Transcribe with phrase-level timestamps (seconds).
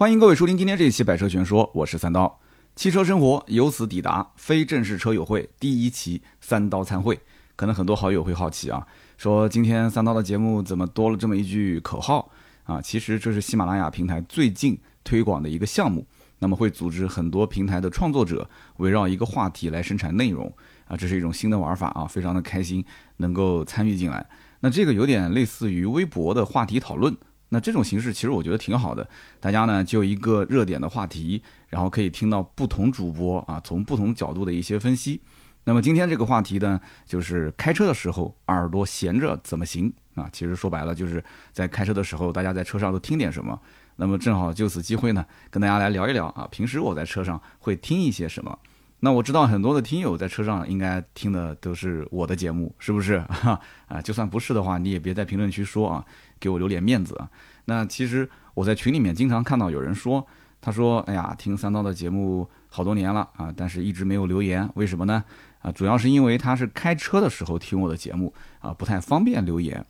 [0.00, 2.40] 欢迎各位收听今天这一期《百车全说》，我是三刀。
[2.74, 7.20] 汽车生活由此抵达，非正式车友会第一期三刀参会。
[7.54, 8.86] 可能很多好友会好奇啊，
[9.18, 12.32] 说今天三刀的节目怎么多了这么一句口号
[12.64, 12.80] 啊？
[12.80, 16.06] 其实这是喜马拉雅平台最近推广的一个项目，
[16.38, 18.48] 那么会组织很多平台的创作者
[18.78, 20.50] 围绕一个话题来生产内容
[20.88, 22.82] 啊，这是一种新的玩法啊，非常的开心
[23.18, 24.26] 能够参与进来。
[24.60, 27.14] 那这个有点类似于微博的话题讨论。
[27.50, 29.06] 那这种形式其实我觉得挺好的，
[29.38, 35.20] 大家呢就一个热点的话题，然后可以听到不同主播啊从不同角度的一些分析。
[35.64, 40.26] 那么今天这个话题呢，就是开车的时候耳朵闲着怎么行啊？
[40.32, 41.22] 其实说白了就是
[41.52, 43.60] 在开车的时候，大家在车上都听点什么。
[43.96, 48.58] 那么正好就此机会呢，跟大家来聊一聊啊，平时我在车上会听一些什么。
[49.00, 53.14] 那我知道很多的听友在车上应该听的都是我的节目，是不是？
[53.88, 56.04] 啊，就算不是的话，你也别在评论区说啊。
[56.40, 57.28] 给我留点面子啊！
[57.66, 60.26] 那其实我在群里面经常看到有人说，
[60.58, 65.22] 他说：“哎呀，听三刀的节目好多年了啊，但是一直没有留言，为什么呢？
[65.60, 69.84] 啊，主要是因为他是开车的时候听我的节目啊，不太方便留言。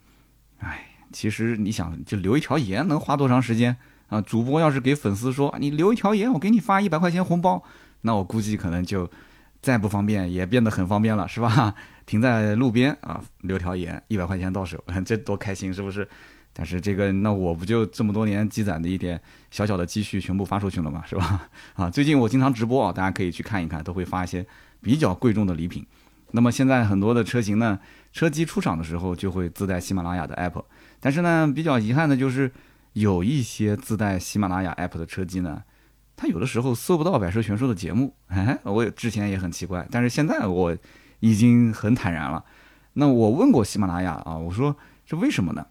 [0.59, 3.77] 哎，其实你想，就留一条言能花多长时间
[4.09, 4.21] 啊？
[4.21, 7.63] 主播要是给粉丝说你留一条言，我给你发一百块钱红包，
[8.03, 9.11] 那我估计可能就
[9.61, 11.75] 再不方便也变得很方便了，是吧？
[12.07, 16.09] 停在路边啊，留条言，一百块钱到手， 这多开心，是不是？”
[16.53, 19.21] 但是这个，那我不就这么多年积攒的一点
[19.53, 21.49] 小小的积蓄全部发出去了嘛，是吧？
[21.75, 24.45] 啊，最近我经常直播啊，大家可以去看一看，都会发一些
[24.83, 25.87] 比较贵重的礼品。
[26.33, 27.79] 那么现在很多的车型呢，
[28.13, 30.65] 车机出厂的时候就会自带喜马拉雅的 app，
[30.99, 32.51] 但是呢，比较遗憾的就是
[32.95, 35.63] 有一些自带喜马拉雅 app 的车机呢，
[36.21, 38.15] 他有的时候搜不到百车全说的节目。
[38.27, 40.77] 哎，我之前也很奇怪，但是现在我
[41.21, 42.45] 已经很坦然了。
[42.93, 45.67] 那我问过喜马拉雅啊，我说这为什么呢？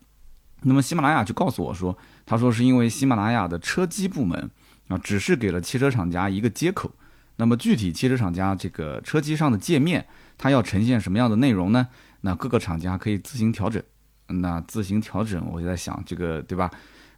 [0.64, 4.50] 那么喜马拉雅就告诉我说，他说是因为喜马拉雅的车机部门
[4.88, 6.92] 啊，只是给了汽车厂家一个接口。
[7.36, 10.04] 那么具体汽车厂家这个车机上的界面，
[10.36, 11.90] 它要呈现什么样的内容呢？
[12.22, 13.84] 那各个厂家可以自行调整。
[14.26, 16.72] 那自行调整，我就在想这个对吧？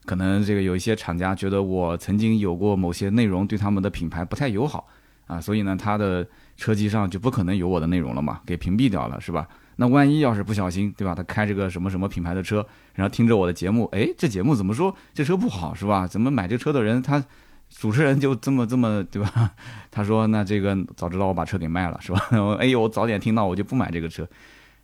[0.06, 4.88] 可能这个有一些厂家觉得我曾经有过某些内容对他们的品牌不太友好
[5.28, 9.48] 啊，所以呢，他的车机上就不可能有我的内容了嘛，给屏蔽掉了，是吧？
[9.78, 11.16] 那万一要是不小心，对吧？
[11.16, 16.06] 他开着个什么什么品牌的车，然后听着我的节目，哎，这节目怎么说这车不好是吧？
[16.06, 17.24] 怎么买这车的人他
[17.70, 19.52] 主持人就这么这么对吧？
[19.90, 22.20] 他说那这个早知道我把车给卖了是吧？
[22.60, 24.28] 哎呦，我早点听到我就不买这个车。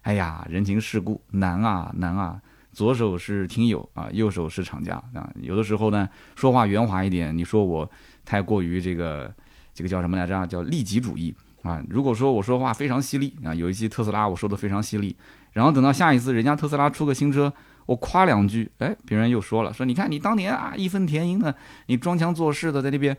[0.04, 2.40] 哎呀，人情世故难啊难啊！
[2.72, 5.30] 左手是听友啊，右手是厂家啊。
[5.42, 7.90] 有的时候呢，说话圆滑一点，你说我
[8.24, 9.34] 太过于这个
[9.74, 10.46] 这个叫什么来着？
[10.48, 11.36] 叫利己主义。
[11.64, 15.14] 啊，如果说我说话非常犀利啊，有一期特斯拉我说的非常犀利，
[15.52, 17.52] 然后等到下一次人家特斯拉出个新车，
[17.88, 21.54] 我夸两句，哎，别人又说了，说你看你当年啊义愤填膺的，
[21.88, 23.18] 你装腔作势的在那边，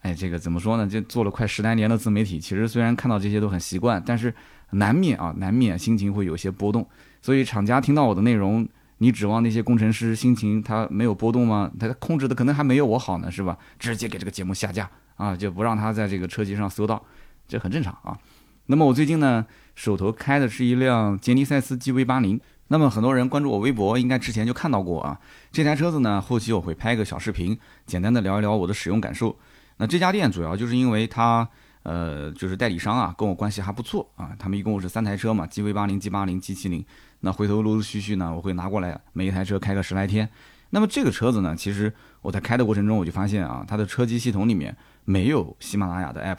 [0.00, 0.86] 哎，这个怎么说呢？
[0.86, 4.34] 就做了快十来年的自媒体，其实虽然看到这些都很习惯，但是
[4.72, 6.86] 难免啊，难免心情会有些波动。
[7.22, 8.68] 所以厂家听到我的内容，
[8.98, 11.70] 你指望那些工程师心情他没有波动吗？
[11.80, 13.56] 他控制的可能还没有我好呢，是吧？
[13.78, 17.02] 直接给这个节目下架啊，就不让他在这个车机上搜到。
[17.48, 18.18] 这很正常啊。
[18.66, 19.44] 那么我最近呢，
[19.74, 22.40] 手头开的是一辆杰尼赛斯 GV 八零。
[22.68, 25.20] 那么很多人关注我微博，应该之前就看到过啊。
[25.50, 29.36] 这台车子呢，后期我会拍个小视频，简单的聊一聊我的使用感受。
[29.76, 31.46] 那这家店主要就是因为它，
[31.82, 34.30] 呃，就是代理商啊，跟我关系还不错啊。
[34.38, 36.82] 他们一共是三台车嘛，GV 八零、G 八零、G 七零。
[37.22, 40.28] 那回头陆陆续续呢，我会拿过来每一台车开个十来天。
[40.70, 46.38] 那么这个车子呢，其实我在开的过程中，我就发现啊，它的车机系统里面没有喜马拉雅的 app。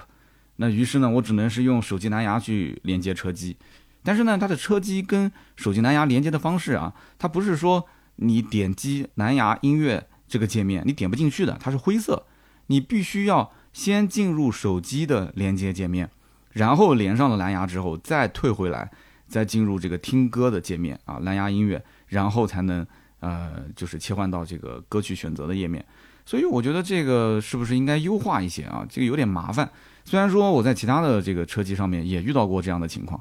[0.58, 3.58] 那于是呢，我只能是用手机蓝牙去连接车机，
[4.04, 7.86] 但是呢，它的车机跟手机蓝牙连接的方式啊，它不是说
[8.18, 12.26] 你点击蓝牙音乐这个界面，你点不进去的，它是灰色，
[12.68, 16.10] 你必须要先进入手机的连接界面，
[16.52, 18.92] 然后连上了蓝牙之后再退回来，
[19.34, 22.86] 再进入这个听歌的界面啊，蓝牙音乐，然后才能
[23.20, 25.84] 呃，就是切换到这个歌曲选择的页面，
[26.24, 28.86] 所以我觉得这个是不是应该优化一些啊？
[28.88, 29.68] 这个有点麻烦。
[30.06, 33.20] 虽然说我在其他的这个车机上面也遇到过这样的情况，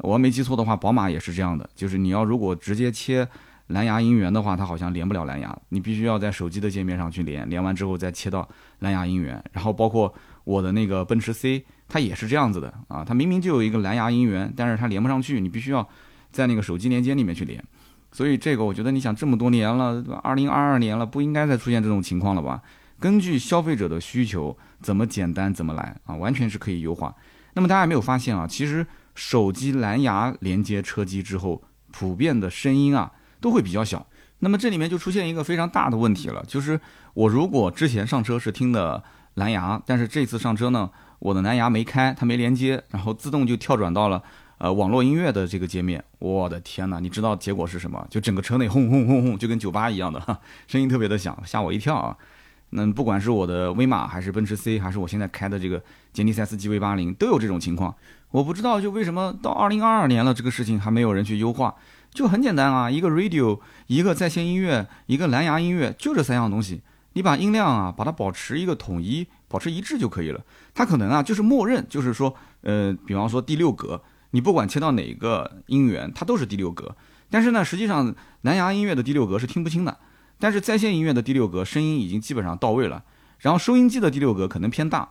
[0.00, 1.66] 我没记错的话，宝马也是这样的。
[1.74, 3.26] 就是你要如果直接切
[3.68, 8.46] 蓝牙音源的话，它好像连不了蓝牙，你必须要在手机的界面上去连，连完之后再切到
[8.80, 9.42] 蓝牙音源。
[9.52, 10.12] 然后包括
[10.44, 15.88] 我的那个奔驰 C，它也是这样子的啊，它明明就有一个蓝牙音源，但是它连不上去，你必须要
[16.30, 17.62] 在那个手机连接里面去连。
[18.12, 22.62] 所以这个我觉得你想这么多年了，二零二二年了，不应该再出现这种情况了吧？
[23.00, 27.14] 根据消费者的需求，怎么简单怎么来啊，完全是可以优化。
[27.54, 28.46] 那么大家有没有发现啊？
[28.46, 34.06] 其实手机蓝牙连接车机之后，普遍的声音啊都会比较小。
[34.38, 36.78] 那么这里面就出现一个非常大的问题了，就是
[37.14, 39.02] 我如果之前上车是听的
[39.34, 44.22] 蓝牙，但是这次上车呢，我的蓝牙没开，它没连接，然后自动就跳转到了
[44.58, 46.02] 呃网络音乐的这个界面。
[46.18, 48.06] 我的天哪，你知道结果是什么？
[48.08, 52.16] 就整个车内轰轰轰轰，就跟酒吧一样的，声音特别的响，吓我一跳啊！
[52.70, 55.82] 那不管是我的威马，还是奔驰 C，还是我现在开的这个
[56.12, 57.94] 杰尼赛斯 GV 八零，都有这种情况。
[58.30, 61.74] 我不知道就为什么到二零二二年了，这个事情还没有人去优化。
[62.12, 66.80] 就很简单啊，一个 radio，一个在线音乐，一个蓝牙音乐，就这三样东西，
[67.14, 70.40] 你把音量啊，把它保持一个统一，保持一致就可以了。
[70.74, 74.00] 它可能啊，就是默认，就是说，呃，比方说第六格，
[74.30, 76.94] 你不管切到哪个音源，它都是第六格。
[77.30, 79.98] 但是呢，实际上蓝牙音乐的第六格是听不清的，
[80.38, 83.02] 但是在线音乐的第六格声音已经基本上到位了。
[83.38, 85.08] 然后收音机的第六格可能偏大，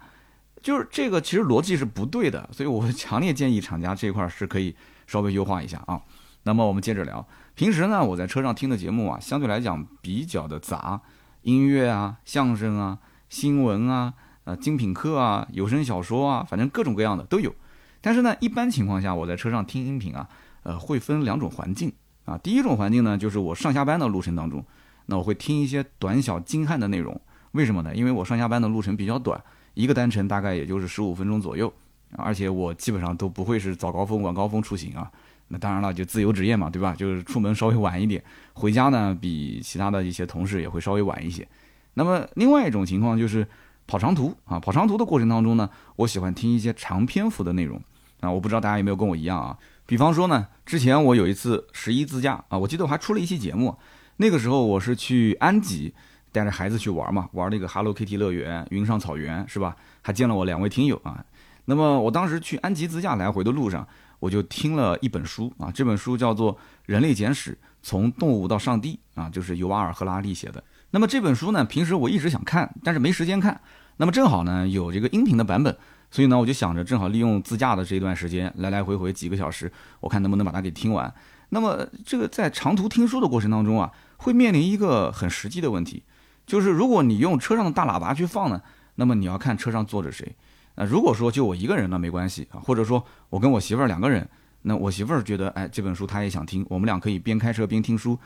[0.62, 4.76] 就是这个其实逻辑是不对的，所以我 强烈建议厂家这一块是可以
[5.08, 6.02] 稍微优化一下啊。
[6.44, 11.00] 那么我们接着聊，平时呢，我在车上听的节目啊，相对来讲比较的杂，
[11.44, 13.00] 音乐啊、相声啊、
[13.30, 14.14] 新闻啊、
[14.46, 17.54] 呃精品课啊、有声小说啊，反正各种各样的都有。
[18.02, 20.28] 但是呢，一般情况下我在车上听音频啊，
[20.64, 21.92] 呃，会分两种环境
[22.26, 22.38] 啊。
[22.38, 24.66] 第一种环境呢，就是我上下班的路程当中，
[25.06, 27.20] 那我会听一些短小精悍的内容。
[27.52, 27.96] 为什么呢？
[27.96, 29.42] 因为我上下班的路程比较短，
[29.74, 31.72] 一个单程大概也就是十五分钟左右，
[32.18, 35.12] 而且我基本上都不会是早高峰、晚高峰出行啊。
[35.54, 36.96] 那当然了，就自由职业嘛，对吧？
[36.98, 38.24] 就是出门稍微晚一点，
[38.54, 41.48] 回家呢比其他的一些同事也会稍微晚一些。
[41.94, 43.48] 那么另外一种情况就是
[43.86, 47.80] 跑长途啊，跑长途的过程当中呢，我喜欢听一些长篇幅的内容
[48.22, 48.32] 啊。
[48.32, 49.56] 我不知道大家有没有跟我一样啊？
[49.86, 53.78] 比方说呢，之前我有一次十一自驾啊，我记得我还出了一期节目，
[54.18, 55.94] 那个时候我是去安吉
[56.32, 59.76] 带着孩子去玩嘛，玩那个 Hello Kitty 乐园、云上草原是吧？
[60.02, 61.24] 还见了我两位听友啊。
[61.66, 63.88] 那么我当时去安吉自驾来回的路上。
[64.24, 66.56] 我就听了一本书啊，这本书叫做
[66.86, 70.64] 《人类简史：从动物到上帝》啊，就是尤瓦尔·赫拉利写的。
[70.92, 73.60] 那么这本书呢，平时我一直想看，但是没时间看。
[73.98, 75.76] 那么正好呢，有这个音频的版本，
[76.10, 81.14] 所以呢，我就想着正好利用自驾的这段时间，来来回回几个小时，我看能不能把它给听完。
[81.50, 86.02] 那么这个在长途听书的过程当中啊，会面临一个很实际的问题，
[86.48, 88.62] 就是如果你用车上的大喇叭去放呢，
[88.96, 90.34] 那么你要看车上坐着谁。
[90.76, 94.28] 那如果说就我一个人呢，没关系啊，或者说我跟我媳妇儿两个人，
[94.64, 98.18] 那我媳妇儿觉得，哎，这本书她也想听，我们俩可以边开车边听书，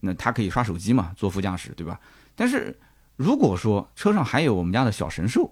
[0.00, 1.98] 那她可以刷手机嘛，坐副驾驶，对吧？
[2.34, 2.78] 但是
[3.16, 5.50] 如果说车上还有我们家的小神兽，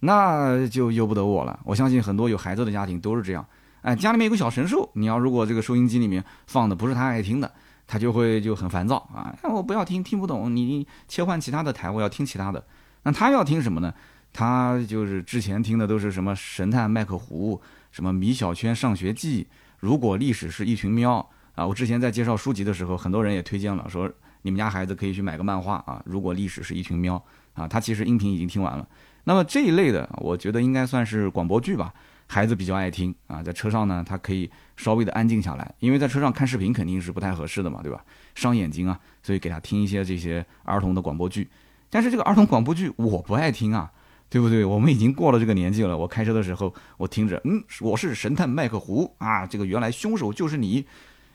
[0.00, 1.60] 那就由不得我了。
[1.64, 3.46] 我相信很多有孩子的家庭都是这样，
[3.82, 7.52] 哎，家里面有个小神兽，你要如果这个收音机里面放的不是他爱听的，
[7.86, 12.64] 他就会就很烦躁啊，我不要听，听不懂，你切换其他的台，我要听其他的。
[13.02, 13.92] 那他要听什么呢？
[14.34, 19.46] 他就是之前听的都是什么神探麦克胡，什么米小圈上学记，
[19.78, 21.64] 如果历史是一群喵啊！
[21.64, 24.10] 我之前在介绍书籍的时候，很多人也推荐了，说
[24.42, 26.02] 你们家孩子可以去买个漫画啊。
[26.04, 27.14] 如果历史是一群喵
[27.52, 28.86] 啊，他其实音频已经听完了。
[29.22, 31.94] 那么这一类的，我觉得应该算是广播剧吧，
[32.26, 33.40] 孩子比较爱听啊。
[33.40, 38.04] 在车上呢，他可以稍微的安静下来，因为在车上看视频肯定是不太合适的嘛，对吧？
[38.34, 41.48] 伤眼睛啊，所以给他听一些这些儿童的广播剧。
[41.88, 43.92] 但是这个儿童广播剧我不爱听啊。
[44.34, 44.64] 对不对？
[44.64, 45.96] 我们已经过了这个年纪了。
[45.96, 50.84] 我开车的时候，我听着，嗯，我是神探麦克胡啊，这个原来凶手就是你，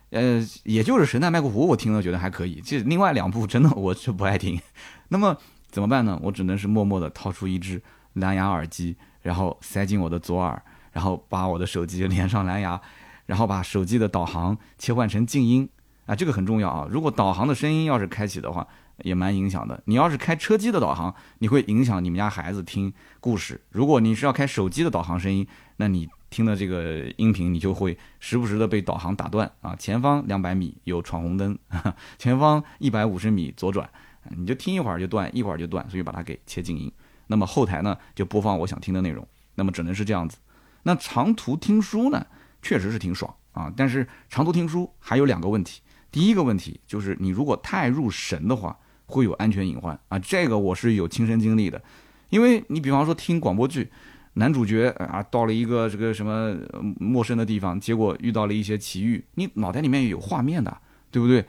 [0.09, 2.59] 呃，也就是神探麦克胡，我听了觉得还可以。
[2.59, 4.59] 这另外两部真的我是不爱听。
[5.07, 5.37] 那么
[5.71, 6.19] 怎么办呢？
[6.21, 7.81] 我只能是默默地掏出一只
[8.15, 12.81] 蓝牙耳机，然后塞进我的左耳，然后把我的手机连上蓝牙，
[13.27, 15.69] 然后把手机的导航切换成静音
[16.05, 16.85] 啊，这个很重要啊。
[16.91, 18.67] 如果导航的声音要是开启的话。
[19.03, 19.81] 也蛮影响的。
[19.85, 23.61] 你要是开车机的导航，你会影响你们家孩子听故事。
[23.69, 29.75] 如果你是要开手机的导航声音，那你听的这个音频，你就会时不时的被导航打断啊。
[29.75, 31.57] 前方两百米有闯红灯，
[32.19, 33.89] 前方一百五十米左转，
[34.37, 36.91] 你就听一会儿就断，一会儿就断，所以把它给切静音。
[37.27, 39.27] 那么后台呢就播放我想听的内容。
[39.55, 40.37] 那么只能是这样子。
[40.83, 42.25] 那长途听书呢，
[42.61, 43.71] 确实是挺爽啊。
[43.75, 45.81] 但是长途听书还有两个问题。
[46.11, 48.77] 第一个问题就是你如果太入神的话。
[49.09, 51.81] 会有安全隐患啊，这个我是有亲身经历的，
[52.29, 53.89] 因为你比方说听广播剧，
[54.33, 56.55] 男主角啊到了一个这个什么
[56.99, 60.77] 陌生的地方，结果遇到了一些奇遇，你脑袋里面有画面的，
[61.09, 61.43] 对不对？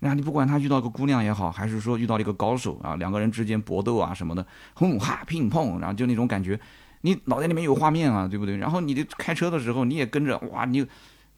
[0.00, 6.60] 那你不管他遇到个姑娘也好，还是说遇到了一个高手啊，两个人之间搏斗啊什么的，轰哈乒乓，然后就那种感觉，
[7.00, 8.58] 你脑袋里面有画面啊，对不对？
[8.58, 10.86] 然后你开车的时候你也跟着哇，你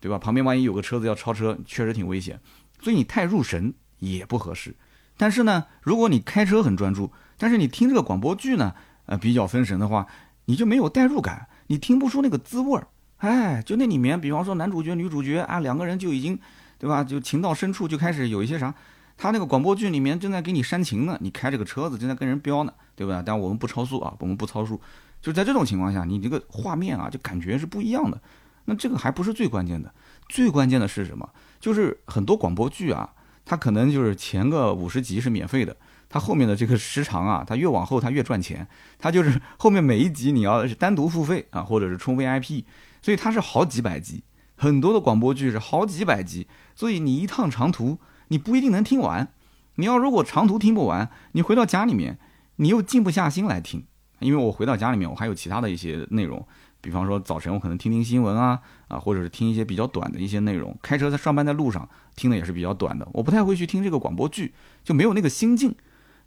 [0.01, 0.19] 对吧？
[0.19, 2.39] 旁边万一有个车子要超车，确实挺危险，
[2.81, 4.75] 所以你太入神也不合适。
[5.19, 10.07] 但是呢，如果你开车很专注，但是你听这个广播剧呢，呃，比较分神的话，
[10.47, 12.87] 你就没有代入感，你听不出那个滋味儿。
[13.19, 16.39] 哎，就那里面，比方说男主角、女主角啊，两个人就已经，
[16.79, 17.03] 对吧？
[17.03, 18.73] 就情到深处就开始有一些啥，
[19.17, 23.21] 他那个广播剧里面正在给你煽情呢，你开这个车子正在跟人飙呢，对吧？
[23.27, 24.81] 但我们不超速啊，我们不超速。
[25.21, 28.21] 就在这种情况下，你这个画面啊，就感觉是不一样的。
[28.67, 29.93] 那这个还不是最关键的，
[30.29, 31.29] 最关键的是什么？
[31.59, 33.11] 就是很多广播剧啊，
[33.49, 35.75] 它可能就是前个五十集是免费的，
[36.07, 42.65] 它后面的这个时长啊，它越往后它越赚钱，它就是后面每一集你要是单独付费啊，或者是充 VIP，
[43.01, 44.23] 所以它是好几百集，
[44.55, 49.33] 很多的广播剧是好几百集，所以你一趟长途你不一定能听完。
[49.77, 52.19] 你要如果长途听不完，你回到家里面
[52.57, 53.87] 你又静不下心来听。
[54.19, 56.45] 因为我回到家里面，我还有其他的一些内容，
[56.81, 60.77] 比方说早晨我可能听听新闻啊，啊，或者是听一些比较短的一些内容。
[60.83, 64.55] 开车在上班在路上听的也是比较短的，我不太会去听这个广播剧，
[64.85, 65.75] 就没有那个心境。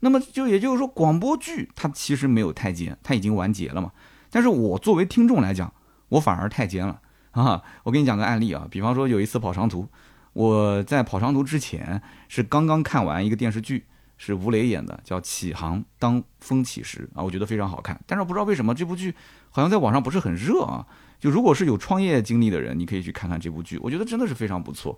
[0.02, 3.92] 那么就也就是说，广播剧它其实没有太监，它已经完结了嘛。
[4.30, 5.74] 但是我作为听众来讲，
[6.10, 7.00] 我反而太监了
[7.32, 7.62] 啊！
[7.84, 9.88] 我给你讲个案例啊，比方说有一次跑长途，
[10.34, 13.86] 我在跑长途之前是刚刚看完一个电视剧。
[14.24, 18.00] 是吴磊演的，叫《启航当风起时》啊，我觉得非常好看。
[18.06, 19.16] 但是我不知道为什么这部剧
[19.52, 20.86] 好像在网上不是很热啊。
[21.20, 24.98] 就如果是有创业经历的人，你可以去看看这部剧，我觉得真的是非常不错。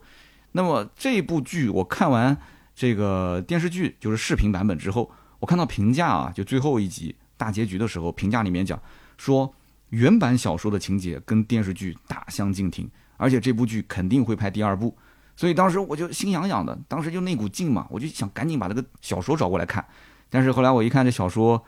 [0.54, 2.38] 那么这部剧我看完
[2.74, 8.82] 这个电视剧就是视频版本之后，我看到评价啊，就最后一集大结局的时候，评价里面讲
[9.18, 9.54] 说
[9.90, 14.96] 原版小说的情节跟电视剧大相径庭，而且这部剧肯定会拍第二部。
[15.36, 19.84] 所以当时我就心痒痒的，当时就那股劲嘛，我就想赶紧把这个小说找过来看。
[20.30, 21.62] 但是后来我一看这小说，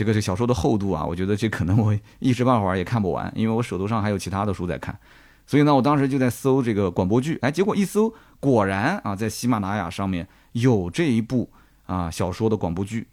[0.00, 4.98] 这个这小说的厚度啊，我觉得这可能我一时半会儿也看不完，因为我手头上还有其他的书在看。
[5.46, 11.50] 所以呢，我当时就在搜这个广播剧，哎，结果一搜，果然啊，在喜马拉雅上面有这一部
[11.84, 13.06] 啊小说的广播剧。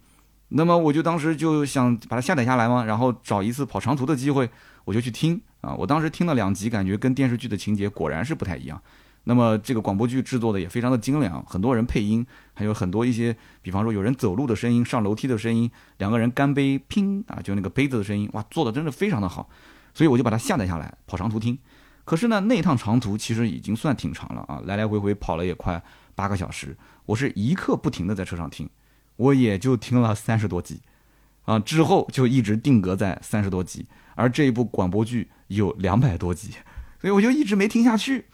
[0.48, 4.48] 那么我就当时就想把它下载下来嘛，然后找一次跑长途的机会，
[4.86, 5.74] 我就去听啊。
[5.74, 8.80] 我当时听了两集，感觉跟电视剧的情节果然是不太一样。
[9.28, 19.50] 那么这个广播剧制作的也非常的精良，很多人配音，还有很多一些，比方说有人走路的声音、上楼梯的声音、两个人干杯拼啊，就那个杯子的声音，哇，做的真的非常的好，
[19.92, 21.58] 所以我就把它下载下来跑长途听。
[22.06, 25.82] 可是呢，那趟长途其实已经算挺长了啊，来来回回跑了也快
[26.14, 28.66] 八个小时，我是一刻不停的在车上听，
[29.16, 30.80] 我也就听了三十多集，
[31.44, 36.52] 啊，之后就一直定格在三十多集，而这一部广播剧有两百多集，
[36.98, 38.24] 所以我就一直没听下去。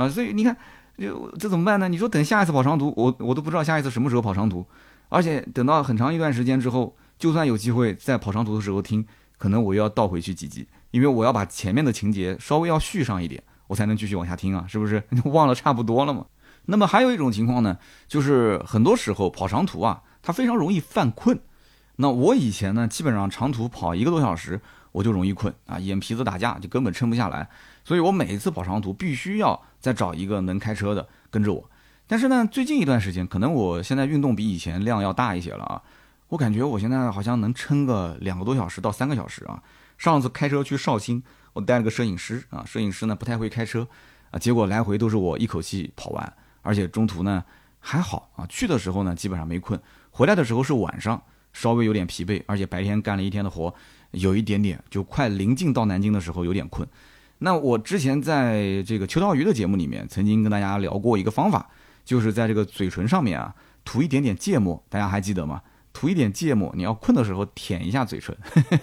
[0.00, 0.56] 啊，所以你看，
[0.96, 1.88] 就这怎么办呢？
[1.88, 4.66] 你说等下一次跑长途，我我都不知道下一次什么时候跑长途，
[5.10, 15.02] 而且等到很长一段时间之后，就算有机会在跑长途的时候听，可能我又要倒回去几集，因为我要把前面的情节稍微要续上一点，我才能继续往下听啊，是不是？
[15.26, 16.24] 忘了差不多了嘛。
[16.66, 17.78] 那么还有一种情况呢，
[18.08, 21.38] 就是很多时候跑长途啊，它非常容易犯困。
[21.96, 24.60] 那我以前呢，基本上长途跑一个多小时，
[24.92, 27.48] 我就容易困啊，眼皮子打架，就根本撑不下来。
[27.84, 31.70] 所以我每一次跑长途，必须要再找一个能开车的跟着我。
[32.06, 35.82] 但是呢，最近一段时间，可能我现在运动比以前量要大一些了啊。
[36.28, 39.62] 我感觉我现在好像能撑个两个多小时到三个小时啊。
[39.98, 41.22] 上次开车去绍兴，
[41.52, 43.86] 我带了个摄影师啊，摄影师呢不太会开车
[44.30, 46.32] 啊，结果来回都是我一口气跑完，
[46.62, 47.44] 而且中途呢
[47.78, 51.20] 还好啊，去的时候呢基本上没困，回来的时候是晚上
[51.52, 53.74] 稍微有点疲惫，而且白天干了一天的活，
[54.12, 56.88] 有一点点就快临近到南京的时候有点困。
[57.40, 61.68] 那我之前在这个秋刀鱼的节目里面，曾经跟大家聊过一个方法，
[62.04, 63.54] 就是在这个嘴唇上面啊
[63.84, 65.62] 涂一点点芥末，大家还记得吗？
[65.92, 68.36] 涂一点芥末，你要困的时候舔一下嘴唇。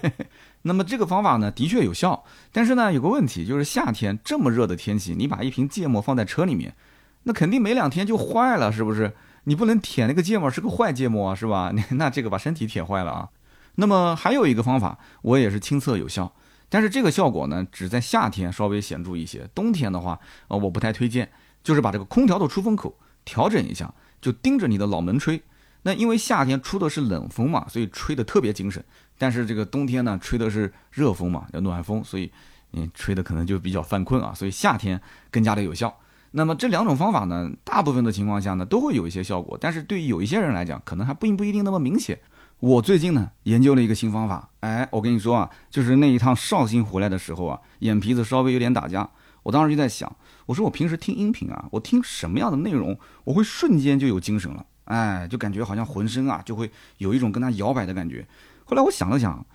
[0.63, 6.75] 那么这个方法呢，的确有效，但是呢，有个问题，就是夏天这么热的天气，你把一瓶芥末放在车里面，
[7.23, 9.13] 那肯定没两天就坏了，是不是？
[9.45, 11.71] 你不能舔那个芥末是个坏芥末啊，是吧？
[11.91, 13.29] 那这个把身体舔坏了啊。
[13.75, 16.33] 那么还有一个方法，我也是亲测有效。
[16.69, 21.29] 但是这个效果呢，只在夏天稍微显著一些，冬天的话，呃，我不太推荐。
[21.63, 25.41] 就是把这个空调的出风口调整一下，就盯着你的脑门吹。
[25.81, 28.81] 那因为夏天出的是冷风嘛，所以吹得特别精神。
[29.17, 32.31] 但是这个冬天呢，吹的是热风嘛，叫暖风，所以
[32.71, 34.33] 你吹的可能就比较犯困啊。
[34.33, 35.93] 所以夏天更加的有效。
[36.31, 42.17] 那么这两种方法呢，大部分的情况下呢，都会有一些效果，但是对于有一些人来讲，可能还并不一定那么明显。
[42.59, 49.07] 我最近呢研究了一个新方法，哎，我跟你说啊，就是那一趟绍兴回来的时候啊，眼皮子稍微有点打架。
[49.43, 50.13] 我当时就在想，
[50.47, 58.27] 我说我平时听音频啊，我听什么样的内容，我会瞬间就有精神了，哎，就感觉好像浑身啊就会有一种跟他摇摆的感觉。
[58.65, 59.45] 后来我想了想，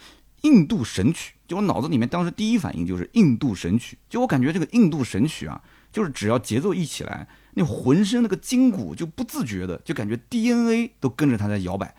[0.43, 11.93] 印度神曲，就我脑子里面当时第一反应就是印度神曲，就我感觉这个印度神曲啊，就是只要节奏一起来，那浑身那个筋骨就不自觉的就感觉 DNA 都跟着它在摇摆。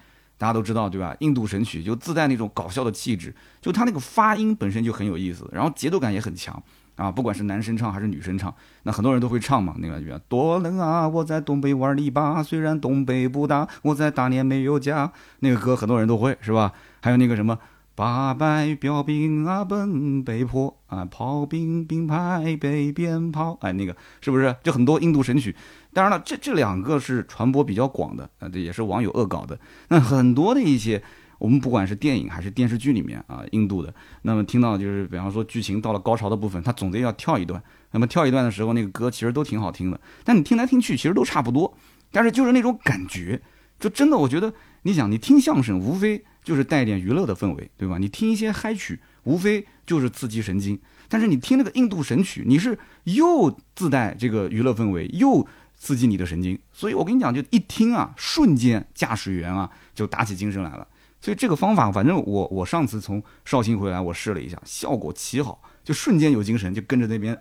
[0.44, 1.16] 大家都知道对吧？
[1.20, 6.62] 印度神曲就自带那种搞笑的气质，就它那个发音本身就很有意思，然后节奏感也很强。
[6.98, 9.74] 啊，不管是男生唱还是女生唱，那很多人都会唱嘛。
[9.80, 15.10] 那个叫多冷啊，我在东北玩泥巴，虽然东北不大，我在大连没有家。
[15.40, 16.74] 那个歌很多人都会，是吧？
[17.02, 17.58] 还有那个什么
[17.96, 25.56] 八百标兵啊奔北坡啊，炮兵并排北边跑，哎，那个是不是就很多印度神曲？
[25.94, 29.60] 当然了，这这两个是传播比较广的啊，这也是网友恶搞的。
[29.90, 31.02] 那很多的一些。
[31.40, 37.62] 我们不管是电影还是电视剧里面啊，印度的，那么听到就是，比方说剧情到了高潮的部分，它总得要跳一段。
[37.92, 41.76] 那么跳一段的时候，那个歌其实都挺好听的，但你听来听去其实都差不多。
[42.14, 43.42] 但是就是那种感觉，
[43.78, 47.98] 就真的我觉得，你想你听相声，无非就是带一点娱乐的氛围，对吧？
[47.98, 50.80] 你听一些嗨曲，无非就是刺激神经。
[51.10, 55.46] 但是你听那个印度神曲，你是又自带这个娱乐氛围，又
[55.84, 56.58] 刺激你的神经。
[56.72, 60.88] 所以我跟你讲，就一听啊，瞬间驾驶员啊就打起精神来了。
[61.20, 67.38] 所以这个方法，反正我我上次从绍兴回来，我试了一下，效果奇好，就瞬间有精神，就跟着那边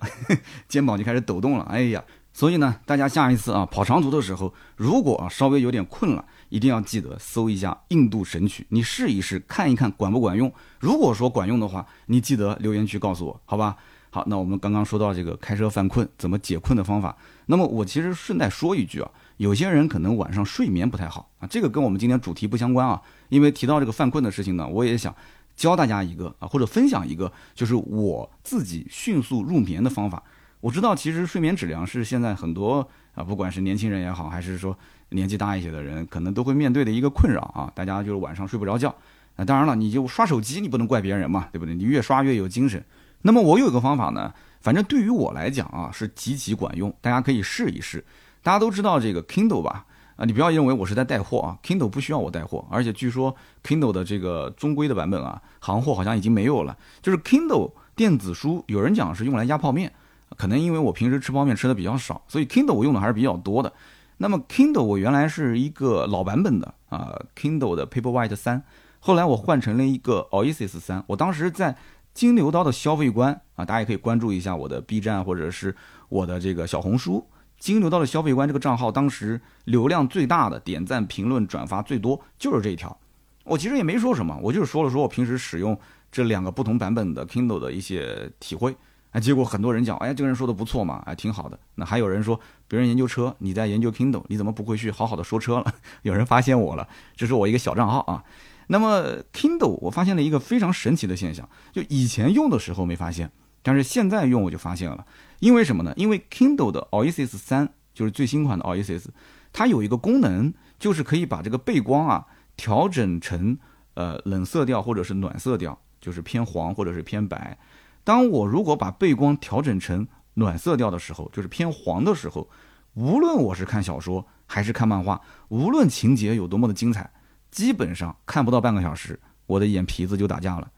[0.67, 1.65] 肩膀就开始抖动了。
[1.65, 10.53] 哎呀，所以呢，大家下一次啊跑长途的时候，如果啊稍微有点困了，一定要记得搜一下印度神曲，你试一试看一看管不管用。
[10.81, 13.77] 如果说管用的话，你记得留言区告诉我，好吧？
[14.11, 19.11] 好，那我们刚刚说到这个开车犯困怎么解困的方法，那么我其实顺带说一句啊。
[19.39, 23.01] 有些人可能晚上睡眠不太好啊，这个跟我们今天主题不相关啊。
[23.29, 25.13] 因为提到这个犯困的事情呢，我也想
[25.57, 30.23] 教大家一个啊，或者分享一个，就是我自己迅速入眠的方法。
[30.61, 34.77] 我知道其实睡眠质量是现在很多啊，不管是年轻人也好，还是说
[35.09, 37.73] 年纪大一些的人，可能都会面对的一个困扰啊。
[37.75, 38.95] 大家就是晚上睡不着觉。
[39.37, 41.75] 那当然了，你就刷手机，你不能怪别人嘛，对不对？
[41.75, 42.85] 你越刷越有精神。
[43.23, 48.05] 那么我有一个方法呢，反正对于我来讲啊，是极其管用，大家可以试一试。
[48.43, 49.85] 大家都知道这个 Kindle 吧？
[50.17, 56.77] 啊，你不要认为我是在带货啊，Kindle 不需要我带货，而且据说 Kindle 的这个中规的版本啊，行货好像已经没有了。
[57.01, 59.93] 就是 Kindle 电子书，有人讲是用来压泡面，
[60.37, 63.73] 可能因为我平时吃泡面吃的比较少，所以 Kindle 我用的还是比较多的。
[64.19, 68.63] 那么 Kindle 我原来是一个老版本的啊，Kindle 的 Paperwhite 三，
[69.01, 71.03] 后来我换成了一个 Oasis 三。
[71.09, 71.77] 我当时在
[72.15, 75.75] 金牛刀的消费观啊，大家也可以关注一下我的 B 站或者是
[76.09, 77.27] 我的这个小红书。
[77.59, 82.97] 金牛刀的消费观这个账号，当时流量最大的、点赞、评论、转发最多就是这一条。
[83.45, 85.79] 我其实也没说什么，我就是说了说我平时使用
[86.11, 88.77] 这两个不同版本的 Kindle 的一些体会。
[89.13, 91.59] 哎，结果很多人讲，哎，这个人说的不错嘛，哎，挺好的。
[91.75, 95.75] 那还有人说，别人研究车，你在研究 Kindle，你怎么不回去好好的说车了？
[96.03, 98.25] 有人发现我了，这是我一个小账号啊。
[98.73, 103.31] 那么 Kindle，我发现了一个非常神奇的现象，就以前用的时候没发现，
[103.63, 105.05] 但是现在用我就发现了。
[105.41, 105.93] 因为什么呢？
[105.95, 109.05] 因为 Kindle 的 Oasis 三就是最新款的 Oasis，
[109.53, 112.25] 它有一个功能，就是可以把这个背光啊
[112.57, 113.59] 调整成
[113.93, 117.59] 呃冷色调或者是暖色调，就是偏黄或者是偏白。
[118.03, 122.49] 当我如果把背光调整成暖色调的时候，就是偏黄的时候，
[122.95, 127.11] 无论我是看小说还是看漫画，无论情节有多么的精彩，
[127.53, 130.69] 基本上看不到半个小时，我的眼皮子就打架了。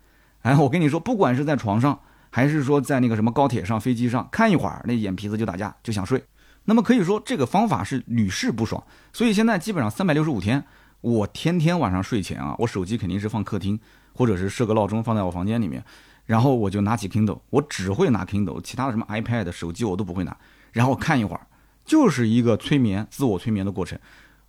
[0.42, 1.98] 哎，我跟你说，不管是在床上。
[2.34, 6.20] 还是说在那个什么高铁上、飞机上看一会儿，那眼皮子就打架，就想睡。
[6.64, 8.82] 那么可以说这个方法是屡试不爽。
[9.12, 10.64] 所以现在基本上三百六十五天，
[11.00, 13.78] 我天天晚上睡前啊，我手机肯定是放客厅，
[14.12, 15.84] 或者是设个闹钟放在我房间里面，
[16.26, 20.36] 然后我就拿起 Kindle，我只会拿 Kindle，其他的什么 iPad、手机我都不会拿，
[20.72, 21.46] 然后看一会儿，
[21.84, 23.96] 就是一个催眠、自我催眠的过程，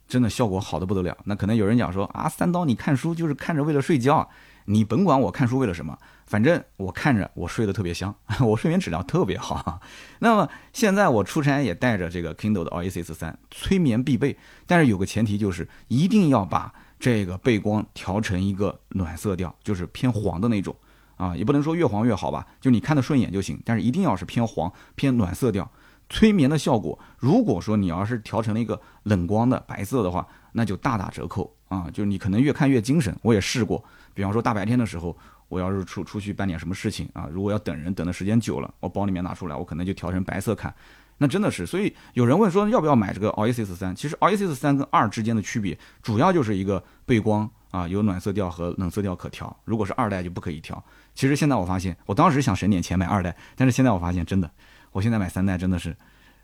[0.08, 1.18] 真的效果好的不得了。
[1.26, 4.30] 那可能有人讲说啊，三刀你看书就是看着为了睡觉。
[4.68, 9.80] 你甭管我看书为了什么，反正我看着我睡得特别香， 我睡眠质量特别好。
[10.18, 14.36] 那么现在我出差也带着这个 Kindle 的 Oasis 三，催眠必备。
[14.66, 20.76] 但是有个前提就是一定要把这个背光调成一个暖色调，就是偏黄的那种
[21.18, 23.62] 啊，也不能说越黄越好吧，就你看得顺眼就行。
[23.64, 25.70] 但是一定要是偏黄偏暖色调，
[26.10, 26.98] 催眠的效果。
[27.18, 33.16] 如果说你要是调成了一个冷光的白色的话，那就大打折扣啊，就是你可能越看越精神。
[33.22, 33.84] 我也试过。
[34.14, 35.16] 比方说大白天的时候，
[35.50, 40.74] 我要是出出去办点什么事情啊，如果要等人等的时间久了，我包里面拿出来，我可能就调成白色看，
[41.18, 41.66] 那真的是。
[41.66, 43.94] 所以有人问说要不要买这个 Oasis 三？
[43.96, 49.54] 其实 Oasis 三跟二之间的区别，主要就是一个背光啊，有暖色调和冷色调可调。
[49.66, 50.82] 如果是二代就不可以调。
[51.14, 54.50] 其实现在我发现，我当时想省点钱买二代，但是现在我发现真的，
[54.96, 55.94] 我现在买三代真的是，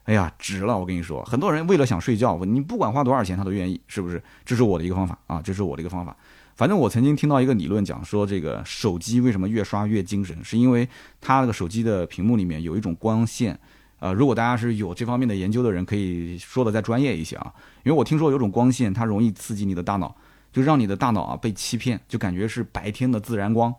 [0.04, 0.78] 哎呀值了。
[0.78, 4.22] 我跟你说，很多人为了想睡觉，你不管花多少钱他都愿意，是不是？
[4.44, 6.14] 这是我的一个方法啊，这是我的一个方法。
[6.58, 10.86] 反正我曾经听到一个理论讲说，这个手机为什么越刷越精神，是因为
[11.22, 13.58] 它那个手机的屏幕里面有一种光线。
[14.00, 17.54] 呃，如果大家是有这方面的研究的人，可以说的再专业一些啊。
[17.84, 20.14] 因为我听说有种光线，它容易刺激你的大脑，
[20.52, 23.74] 就让你的大脑啊被欺骗，就感觉是白天的自然光，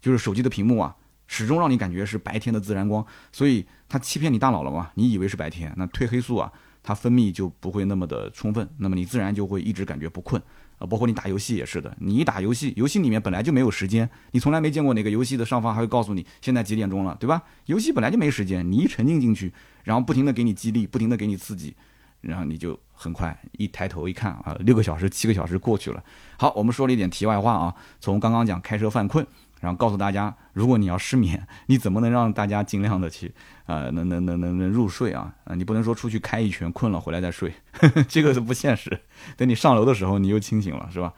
[0.00, 4.90] 就是手机的屏幕啊始终让你感觉是白天的自然光，所以它欺骗你大脑了嘛？
[4.94, 10.40] 你以为是白天，那褪黑素啊，它分泌就不会那么的充分，那么你自然就会一直感觉不困
[10.78, 10.86] 啊。
[10.86, 17.42] 包括你打游戏也是的，你一打游戏，游戏里面本来就没有时间，你从来没见过哪个游戏的上方还会告诉你现在几点钟了，对吧？
[17.66, 21.74] 游戏本来就没时间，你一沉浸进去，然后不停的给你激励，不停的给你刺激，
[22.20, 26.04] 然后你就很快一抬头一看啊，六个小时、七个小时过去了。
[26.36, 29.26] 好，我们说了一点题外话啊，从刚刚讲开车犯困。
[29.64, 33.32] 然后告诉大家，如果你要失眠，你怎么能让大家尽量的去，
[33.64, 35.34] 呃，能能能能能入睡啊？
[35.44, 37.50] 啊，你不能说出去开一圈困了回来再睡，
[38.06, 39.00] 这个是不现实。
[39.38, 41.14] 等你上楼的时候，你又清醒了，是吧？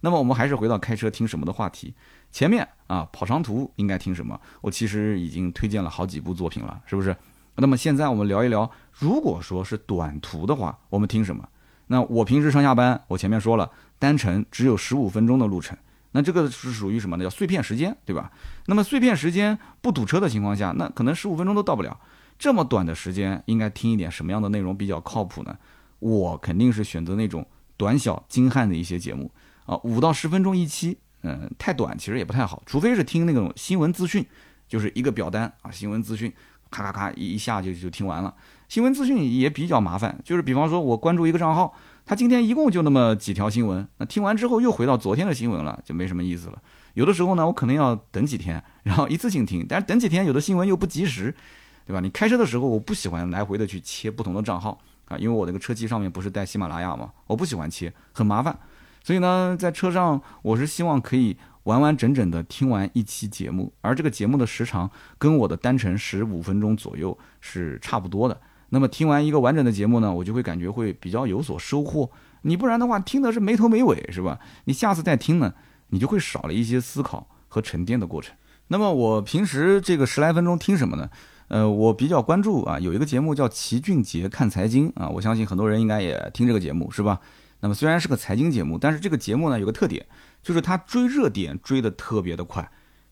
[0.00, 1.94] 那么我们还是回到开车听什么的话题。
[2.30, 4.38] 前面啊，跑长途应该听什么？
[4.60, 7.16] 我其实已经推荐了好几部作品了，是不是？
[7.56, 11.48] 那么现在我们聊一聊，如果说是短途的话，我们听什么？
[11.86, 15.78] 那我平时上下班，我前面说了，单程只有十五分钟的路程。
[16.16, 17.24] 那这个是属于什么呢？
[17.24, 18.32] 叫碎片时间，对吧？
[18.64, 22.00] 那么碎片时间不堵车的情况下，那可能十五分钟都到不了。
[22.38, 25.54] 这么短的时间，应该听一点什么样的内容比较靠谱呢？
[25.98, 29.30] 我肯定是选择那种短小精悍的一些节目
[29.66, 32.62] 啊，五到十分钟一期，嗯，太短其实也不太好。
[32.64, 34.24] 除非是听那种新闻资讯，
[34.66, 36.32] 就是一个表单啊，新闻资讯，
[36.70, 38.34] 咔咔咔一一下就就听完了。
[38.68, 41.74] 新闻资讯也比较麻烦，就是比方说我关注一个账号。
[42.06, 46.62] 他今天一共就那么几条新闻，那听完之后又回到昨天的新闻了，就没什么意思了。
[46.94, 51.34] 有的时候呢，我可能要等几天，然后一次性听，但是等几天有的新闻又不及时，
[51.84, 51.98] 对吧？
[51.98, 58.56] 你开车的时候，我不喜欢来回的去切不同的账号啊，因为我那个车机上面不是带喜马拉雅嘛，我不喜欢切，很麻烦。
[59.02, 64.88] 所以呢，在车上我是希望可以完完整整的听完一期节目，而这个节目的时长
[65.18, 68.40] 跟我的单程十五分钟左右是差不多的。
[68.70, 72.10] 那么听完一个完整的节目呢，我就会感觉会比较有所收获。
[72.42, 74.38] 你不然的话，听的是没头没尾，是吧？
[74.64, 75.54] 你下次再听呢，
[75.88, 78.34] 你就会少了一些思考和沉淀的过程。
[78.68, 81.08] 那么我平时这个十来分钟听什么呢？
[81.48, 87.20] 呃，我比较关注啊，有一个节目叫齐俊杰看财经啊，我相信很多人应该也听这个节目，是吧？
[87.60, 90.04] 那么虽然是个财经节目，但是这个节目呢有个特点，
[90.42, 92.68] 就是它追热点追的特别的快，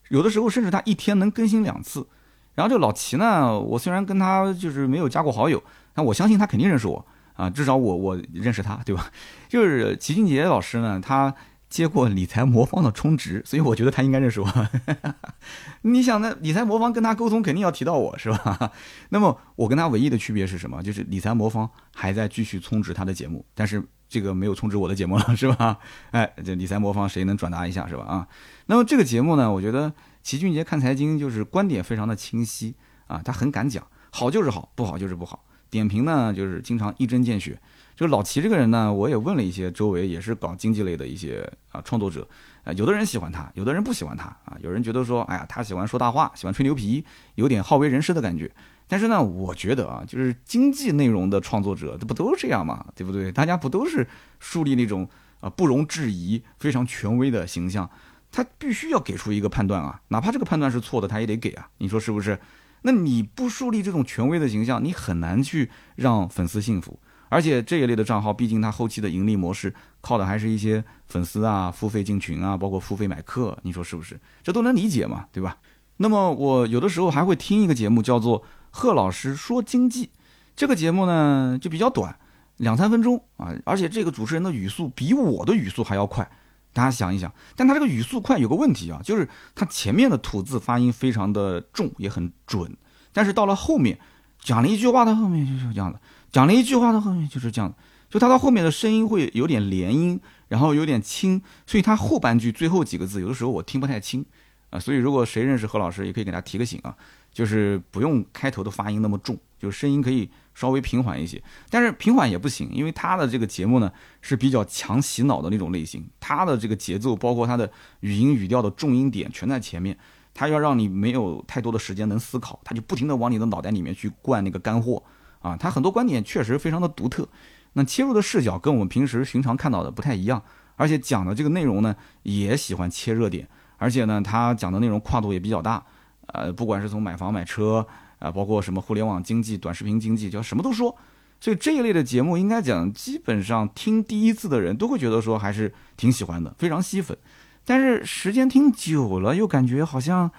[0.08, 2.06] 有的时候甚至它一天能更新两次。
[2.54, 5.62] 然后这老齐呢，我虽然跟他就是没有加过好友，
[5.92, 9.10] 但我相信他肯定认识我啊，至少我我认识他，对吧？
[9.48, 11.34] 就是齐俊杰老师呢，他
[11.68, 14.68] 接过理财魔方的充值，所以我觉得他应该认识我。
[15.82, 18.70] 你想，那理财魔方跟他沟通，肯定要提到我是吧？
[19.10, 20.80] 那么我跟他唯一的区别是什么？
[20.80, 25.76] 就是理财魔方还在继续充值他的节目，但是这个没有充值我的节目了，是吧？
[26.12, 28.04] 哎，这理财魔方谁能转达一下是吧？
[28.04, 28.28] 啊，
[28.66, 29.92] 那么这个节目呢，我觉得。
[30.24, 32.74] 齐俊杰看财经就是观点非常的清晰
[33.06, 35.44] 啊，他很敢讲，好就是好，不好就是不好。
[35.68, 37.60] 点评呢就是经常一针见血。
[37.94, 42.26] 就老齐这个人呢，我也问了一些周围也是搞经济类的一些啊创作者，
[42.64, 44.56] 啊有的人喜欢他，有的人不喜欢他啊。
[44.62, 48.50] 有人觉得说，哎呀，他喜欢说大话，喜欢吹牛皮，有点好为人师的感觉。
[48.88, 52.86] 但是呢，我觉得啊，就是经济内容的创作者，这不都是这样吗？
[52.96, 53.30] 对不对？
[53.30, 54.08] 大家不都是
[54.40, 55.06] 树立那种
[55.40, 57.90] 啊不容置疑、非常权威的形象？
[58.34, 61.68] 他必须要给出一个判断啊，哪怕这个判断是错的，他也得给啊。
[61.78, 62.38] 你说是不是？
[62.82, 66.98] 那你不树立这种权威的形象，你很难去让粉丝信服。
[67.28, 73.56] 而且这一类的账号，毕竟它后期的盈利模式靠的还是一些粉丝啊、付费进群啊，包括付费买课。
[73.62, 74.20] 你说是不是？
[74.42, 75.56] 这都能理解嘛，对吧？
[75.96, 80.10] 那么我有的时候还会听一个节目，叫做贺老师说经济。
[80.56, 82.16] 这个节目呢就比较短，
[82.58, 86.28] 两三分钟啊，而且这个主持人的语速比我的语速还要快。
[86.74, 92.76] 大家想一想，但他这个语速快有个问题啊，就是他前面的吐字发音非常的重，也很准，
[93.12, 93.98] 但是到了后面
[94.40, 97.76] 讲了一句话的后面就是这样的，讲了一句话的后面就是这样的，
[98.10, 104.26] 就他到后面的声音会有点连音，然后有点轻，所以他后半句最后几个字有的时候我听不太清
[104.70, 106.96] 啊，所以如果谁认识何老师，也可以给他提个醒啊，
[107.34, 110.30] 就是不用开头的发音那么重，就声音可以。
[110.54, 117.68] 稍微平缓一些，但是平缓也不行，因为他的这个节目呢是比较强洗脑的那种类型，他的这个节奏，包括他的
[117.98, 119.98] 语音语调的重音点全在前面，
[120.32, 125.02] 他要让你没有太多的时间能思考，他就不停的往你的脑袋里面去灌那个干货
[125.40, 127.28] 啊，他很多观点确实非常的独特，
[127.72, 130.40] 那切入的视角跟我们平时寻常看到的不太一样，
[130.76, 135.84] 而且讲的这个内容呢也喜欢切热点，而且呢他讲的内容跨度也比较大，
[136.26, 137.86] 呃，不管是从买房买车。
[138.20, 140.96] 啊，包括什么互联网经济、短视频经济，就什么都说。
[141.40, 147.18] 所以这一类的节目，应该讲基本上听第一次的人都会觉得说还是挺喜欢的，非常吸粉。
[147.66, 150.30] 但是时间听久了，又感觉好像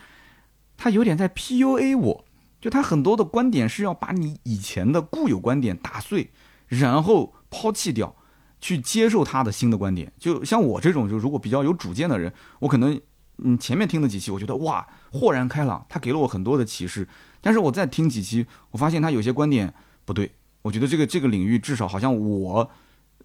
[0.76, 2.26] 他有点在 PUA 我，
[2.60, 6.32] 就他很多的观点是要把你以前的固有观点打碎，
[6.68, 8.16] 然后抛弃掉，
[8.60, 10.12] 去接受他的新的观点。
[10.18, 13.00] 就像我这种，就如果比较有主见的人，我可能
[13.38, 17.08] 嗯前面听的几期，我觉得哇豁然开朗，他给了我很多的启示。
[17.42, 19.74] 但是我再听几期，我发现他有些观点
[20.06, 20.32] 不对。
[20.62, 22.70] 我觉得这个这个领域至少好像我，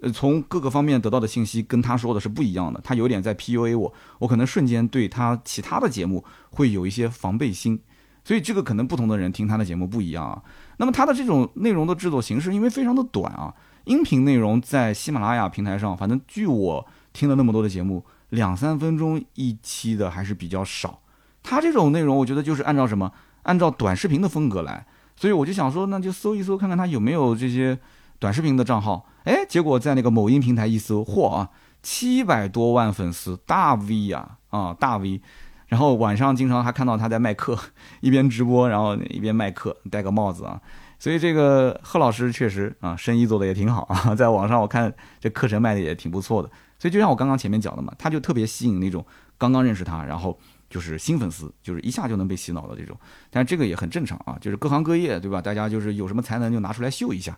[0.00, 2.80] 呃从各个方面得到的信息跟他说的是不一样的。
[2.82, 7.80] 他有点在 PUA 我，我可能瞬间对他其他的节目会有一些防备心。
[8.22, 10.42] 所以这个可能不同的人听他的节目不一样啊。
[10.76, 21.00] 那么他的这种内容的制作形式，因为非常的短啊，音频内容在喜马拉雅平台上，反正据我听了那么多的节目，两三分钟一期的还是比较少。
[21.42, 23.12] 他这种内容，我觉得就是按照什么？
[23.44, 27.78] 按照短视频的风格来，所以我就想说，那就搜一搜，看看他有没有这些
[28.18, 29.06] 短视频的账号。
[29.24, 31.48] 哎，结果在那个某音平台一搜，嚯啊，
[31.82, 35.22] 七百多万粉丝，大 V 呀，啊大 V。
[35.68, 37.58] 然后晚上经常还看到他在卖课，
[38.00, 40.60] 一边直播，然后一边卖课，戴个帽子啊。
[40.98, 46.50] 所以这个贺老师确实啊，生意做的也挺好啊， 在网上我看这课程卖的也挺不错的。
[46.80, 49.06] 所以就像我刚刚前面讲的嘛，他就特别吸引那种
[49.38, 50.36] 刚刚认识他，然后。
[50.70, 52.96] 就是新粉丝，就是一下就能被洗脑的这种，
[53.28, 55.42] 但这个也很正常啊，就是各行各业，对吧？
[55.42, 57.36] 大家就是有什么才能就拿出来秀一下。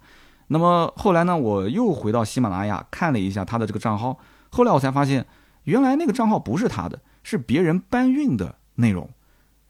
[0.48, 4.18] 那么后来呢，我又回到喜马拉雅看了一下他的这个账号，
[4.50, 5.26] 后来我才发现，
[5.64, 9.08] 原来那个账号不是他的，是别人搬运的内容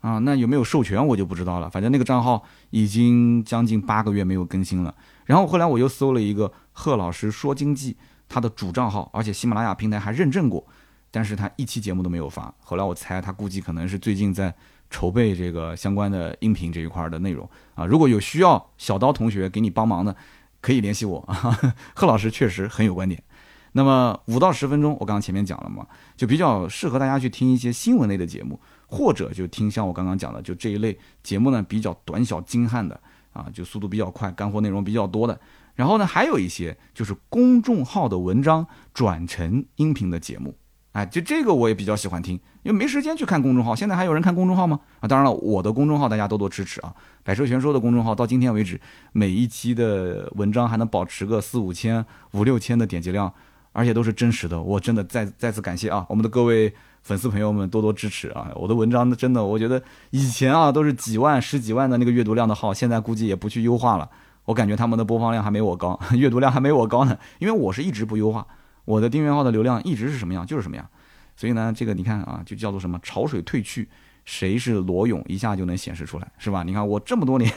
[0.01, 0.19] 啊。
[0.19, 4.93] 那有没有授权我就不知道了，反正那个账号已经将近八个月没有更新了。
[5.25, 7.97] 然后后来我又搜了一个贺老师说经济，
[8.33, 10.67] 他的主账号，而且喜马拉雅平台还认证过。
[11.11, 14.55] 但是他一期节目都没有发，后来我猜他估计可能是最近在
[14.89, 17.85] 筹备这个相关的音频这一块的内容啊。
[17.85, 20.17] 如果有需要小刀同学给你帮忙的，
[20.63, 21.35] 可以联系我啊。
[21.95, 23.23] 贺老师确实很有观点。
[23.73, 32.99] 那么五到十分钟，我刚刚前面讲了嘛，就比较适合大家去听一些新闻类的节目，或者就听像我刚刚讲的，就这一类节目呢比较短小精悍的
[33.35, 35.39] 啊，就速度比较快，干货内容比较多的。
[35.75, 40.55] 然后呢，还有一些就是公众号的文章转成音频的节目。
[40.93, 43.75] 哎，就这个我也比较喜欢听，因为没时间去看公众号。
[43.75, 44.79] 现在还有人看公众号吗？
[45.01, 46.95] 啊，当然了，我的公众号大家多多支持啊！
[47.23, 48.79] 百车全说的公众号到今天为止，
[49.13, 53.33] 每一期的文章还能保持个四五千、五六千的点击量，
[53.73, 54.61] 而且都是真实的。
[54.61, 56.71] 我真的再再次感谢啊，我们的各位
[57.03, 58.53] 粉丝朋友们多多支持啊！
[58.55, 64.11] 我的文章真的，我觉得以前啊都是几万、十几万的那个阅读量的号，现在估计也不去优化了。
[64.45, 68.47] 我感觉他们的播放量还没我高， 阅读量还没我高呢，因为我是一直不优化。
[68.85, 70.85] 我的订阅号的流量一直是什么样就是什么样，
[71.37, 73.89] 所以呢，这个你看啊，就叫做什么潮水退去，
[74.25, 76.65] 谁是裸泳，一下就能显示出来，是吧？
[76.65, 77.49] 你看我这么多年，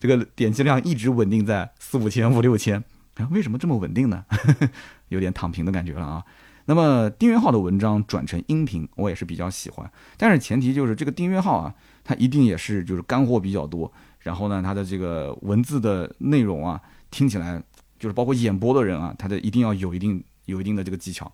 [0.00, 2.82] 这个点击量一直稳定在四五千、五六千，
[3.30, 4.24] 为什么这么稳定呢？
[5.10, 6.24] 有点躺平的感觉了啊。
[6.64, 13.92] 那么订阅号的文章转成音频，我也是比较喜欢，但是前提就是这个订阅号啊，它一定也是就是干货比较多，
[14.22, 16.80] 然后呢，它的这个文字的内容啊，
[17.10, 17.62] 听起来
[17.98, 20.22] 就是包括演播的人啊，他的一定要有一定。
[20.46, 21.32] 有一定的这个技巧，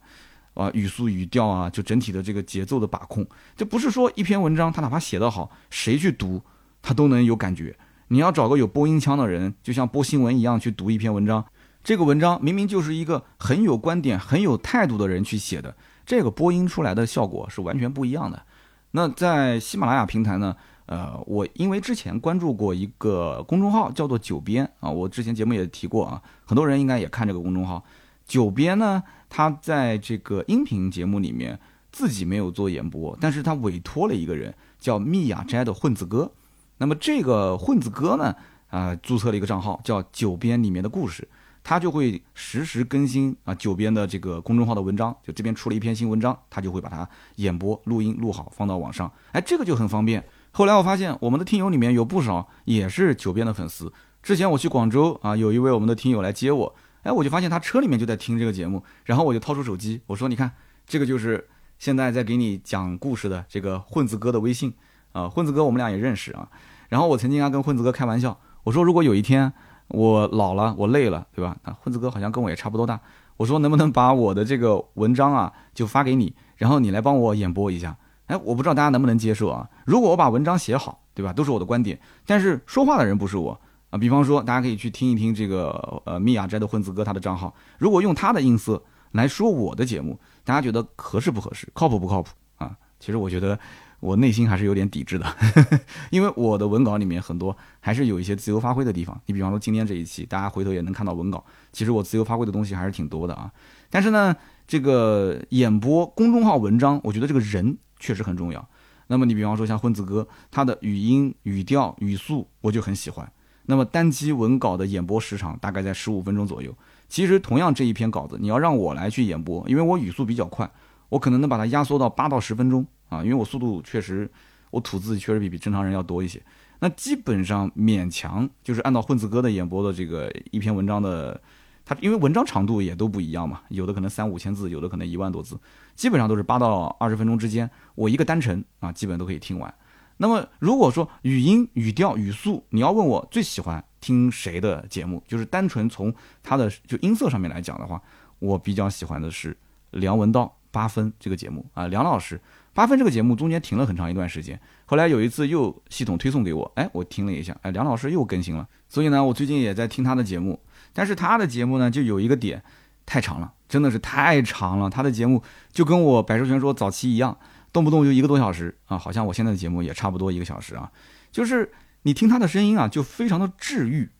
[0.52, 6.42] 啊，语速、语调啊，就整体的这个节奏的把控，就不是说一篇文章他哪怕写得好，谁去读
[6.82, 7.74] 他都能有感觉。
[8.08, 11.42] 你要找个有播音腔的人，就像播新闻一样去读一篇文章，
[11.82, 15.74] 这个文章明明就是一个很有观点、很有态度的人去写的，
[16.04, 18.44] 这个播音出来的效果是完全不一样的。
[18.90, 20.54] 那在喜马拉雅平台呢，
[20.88, 27.84] 呃，我因为之前关注过一个公众号叫做九编啊，我之前节目也提过啊，很多人应该也看这个公众号。
[28.26, 31.58] 九编呢，他在这个音频节目里面
[31.92, 36.32] 自己没有做演播，但是他委托了一个人叫密雅斋的混子哥。
[36.78, 38.34] 那么这个混子哥呢，
[38.68, 41.28] 啊，注册了一个账号叫九编里面的故事，
[41.62, 50.24] 他就会实时更新啊九编的这个公众号的文章，就这边出了一篇新文章，他就会把它演播、录音录好放到网上，哎，这个就很方便。
[50.58, 53.92] 后来我发现我们的听友里面有不少也是九编的粉丝，
[54.24, 56.74] 之前我去广州啊，有一位我们的听友来接我。
[57.04, 60.50] 哎，我就发现他车里面就在听这个节目，然后我就掏出手机，我说：“你看，
[60.84, 64.74] 这个就是现在在给你讲故事的这个混子哥的微信
[65.12, 66.48] 啊，混子哥我们俩也认识啊。
[66.88, 69.52] 然后我曾经啊跟混子哥开玩笑，我说如果有一天
[69.86, 71.56] 我老了，我累了，对吧？
[71.62, 73.00] 啊，混子哥好像跟我也差不多大，
[73.36, 77.96] 我说能不能把我的这个文章啊就发给你，然后你来帮我演播一下？
[78.28, 79.68] 哎，我不知道大家能不能接受啊？
[79.84, 81.32] 如果我把文章写好，对吧？
[81.32, 83.60] 都是我的观点，但是说话的人不是我。”
[83.90, 92.76] 啊，比方说，大家可以去听一听这个呃米娅斋的混子哥他的账号，如果用他的音色来说我的节目，大家觉得合适不合适，靠谱不靠谱啊？
[93.00, 93.58] 其实我觉得
[94.00, 95.24] 我内心还是有点抵制的，
[96.12, 99.18] 因为我的文稿里面很多还是有一些自由发挥的地方。
[99.24, 103.50] 你比方说今天这一期，大家回头也能看到文稿，其实我自由发挥的东西还是挺多的啊。
[103.88, 104.36] 但是呢，
[104.66, 108.68] 这个演播公众号文章，我觉得这个人确实很重要。
[109.08, 113.30] 那么你比方说像混子哥，他的语音、语调、语速，我就很喜欢。
[113.66, 116.74] 那么单机文稿的演播时长大概在十五分钟左右。
[117.08, 120.70] 其实同样这一篇稿子，你要让我来去演播，因为我语速比较快，
[121.08, 124.30] 我可能能把它压缩到八到十分钟啊，因为我速度确实，
[124.70, 126.42] 我吐字确实比比正常人要多一些。
[126.80, 131.40] 那基本上勉强就是按照混子哥的演播的这个一篇文章的，
[131.88, 135.58] 它因为文章长度也都不一样嘛，有的可能三五千字，有的可能一万多字，
[135.96, 139.74] 基本上都是八到二十分钟之间，我一个单程啊，基本都可以听完。
[140.18, 148.02] 那么如果说语音、语调、语速，你要问我最喜欢听谁的节目，就是单纯从他的就音色上面来讲的话，
[148.38, 149.56] 我比较喜欢的是
[149.92, 152.38] 梁文道八分这个节目啊，梁老师。
[152.74, 160.60] 八分这个节目中间停了很长一段时间，后来有一次又系统推送给我，哎，我听了一下，哎，梁老师又更新了，所以呢，我最近也在听他的节目，
[160.92, 162.62] 但是他的节目呢，就有一个点，
[163.06, 167.38] 太长了，真的是太长了，他的节目就跟我百兽全说早期一样，
[167.72, 170.90] 动不动就一个多小时啊，好像我现在的节目也差不多一个小时啊，
[171.30, 171.72] 就是
[172.02, 174.10] 你听他的声音啊，就非常的治愈，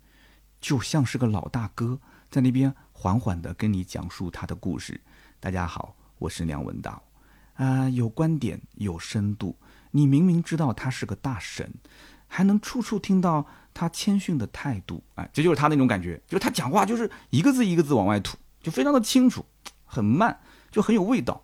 [0.60, 1.98] 就像是个老大哥
[2.30, 5.00] 在那边缓缓的跟你讲述他的故事。
[5.40, 7.02] 大家好，我是梁文道。
[7.54, 9.56] 啊，有观点，有深度。
[9.90, 11.72] 你明明知道他是个大神，
[12.26, 13.46] 还能处处听到
[13.78, 15.00] 他谦逊的态度。
[15.14, 19.46] 哎，这就是他那种感觉，就是他讲话就是一个字一个字往外吐，就非常的清楚，
[19.84, 20.36] 很慢，
[20.72, 21.40] 就很有味道。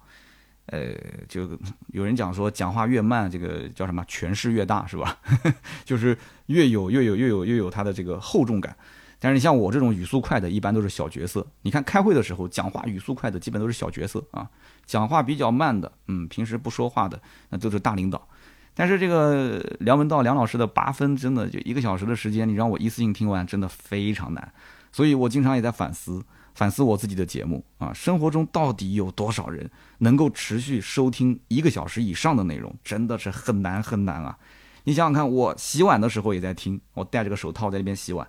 [0.67, 0.95] 呃，
[1.29, 1.49] 就
[1.89, 5.17] 有人讲说，讲话越慢，这个叫什么，权势越大，是吧？
[5.85, 8.75] 就是越有越有越有越有他的这个厚重感。
[9.21, 11.47] 但是你像我这种语速快的，一般都是小角色。
[11.63, 14.51] 你看开会的时候，讲话语速快的，基本都是小角色啊。
[14.85, 17.21] 讲话比较慢的，嗯，平时不说话的，
[17.51, 18.27] 那都是大领导。
[18.75, 24.53] 但是这个梁文道梁老师的八分，真的就一个小时的时间，你让我一次性听完，真的非常难。
[24.91, 27.93] 所以我经常也在反思，反思我自己的节目啊。
[27.93, 32.75] 生活中到底有多少人能够持续收听一个小时以上的内容？
[32.83, 34.37] 真的是很难很难啊。
[34.85, 38.27] 你想想看，我洗碗的时候也在听，我戴着个手套在那边洗碗。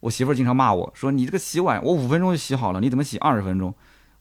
[0.00, 3.74] 我媳妇儿经常骂我说：“你这个洗碗，我五分钟就洗好了，你怎么洗二十分钟？”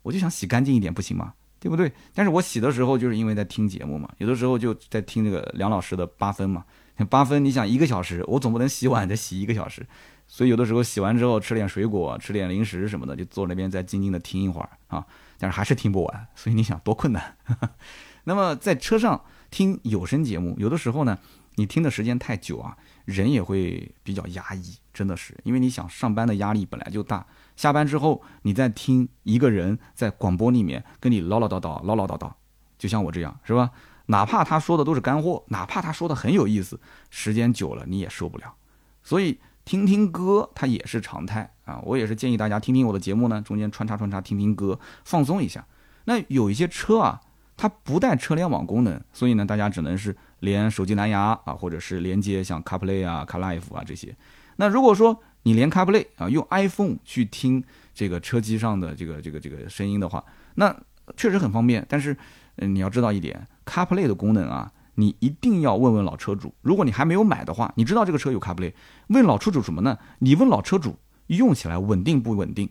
[0.04, 1.34] 我就想洗干净一点，不行吗？
[1.64, 1.90] 对不对？
[2.14, 6.66] 但是我洗的时候就是因为在听节目嘛，有的时候就在听那个梁老师的八分嘛。
[7.10, 9.86] 八分，你想一个小时，我总不能洗碗再洗一个小时，
[10.28, 15.06] 所以有的时候洗完之后吃点水果，吃点零食什么的，就坐那边再静静的听一会儿啊。
[15.40, 17.38] 但是还是听不完，所以你想多困难。
[18.26, 21.18] 那么在车上听有声节目，有的时候呢，
[21.56, 27.26] 你听的时间太久啊，人也会比较压抑，真的是，因为你想上班的压力本来就大。
[27.56, 32.32] 下班之后，你再听一个人在广播里面跟你唠唠叨叨、唠唠叨叨，
[32.78, 33.72] 就像我这样，是吧？
[34.08, 38.54] 哪怕他说的都是干货，哪怕他说的很有意思，时间久了你也受不了。
[39.02, 41.82] 所以听听歌，它也是常态啊。
[41.86, 45.66] 我也是建议大家听听我的节目呢，中间穿插穿插听听歌，放松一下。
[46.04, 47.22] 那有一些车啊，
[47.56, 54.14] 它不带车联网功能，所以呢，大家只能是连手机蓝牙啊，或者是连接像 CarPlay 啊、CarLife 啊这些。
[54.58, 60.24] 那如果说你连 CarPlay 啊，用 iPhone 去听这个车机上的这个这个这个声音的话，
[60.56, 60.76] 那
[61.18, 61.86] 确实很方便。
[61.90, 62.16] 但是，
[62.56, 66.54] 嗯，你要知道一点，CarPlay 的功能啊，你一定要问问老车主。
[66.62, 68.74] 如果你还没有买的话，你知道这个车有 CarPlay，
[69.08, 69.98] 问老车主什么呢？
[70.20, 72.70] 你问老车主用起来稳定不稳定，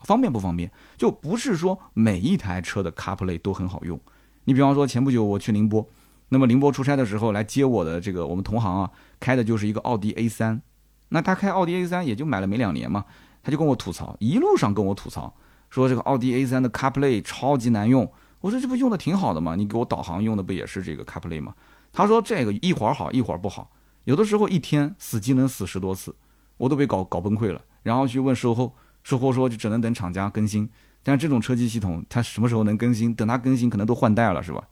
[0.00, 0.72] 方便不方便？
[0.96, 4.00] 就不是说每一台车的 CarPlay 都很好用。
[4.44, 5.86] 你比方说前不久我去宁波，
[6.30, 10.62] 那么宁波出差的时候来接我的这个我们同行啊，开的就是一个奥迪 A 三。
[11.08, 13.04] 那他开奥迪 A 三也就买了没两年嘛，
[13.42, 15.34] 他就跟我吐槽，一路上跟我吐槽，
[15.70, 18.10] 说这个奥迪 A 三的 CarPlay 超级难用。
[18.40, 19.54] 我说这不用的挺好的吗？
[19.54, 21.54] 你给我导航用的不也是这个 CarPlay 吗？
[21.92, 23.70] 他说这个一会儿好一会儿不好，
[24.04, 26.14] 有的时候一天死机能死十多次，
[26.56, 27.60] 我都被搞搞崩溃了。
[27.82, 30.68] 然后去问售后，售后说就只能等厂家更新。
[31.02, 33.14] 但这种车机系统它什么时候能更新？
[33.14, 34.62] 等它更新可能都换代了是吧？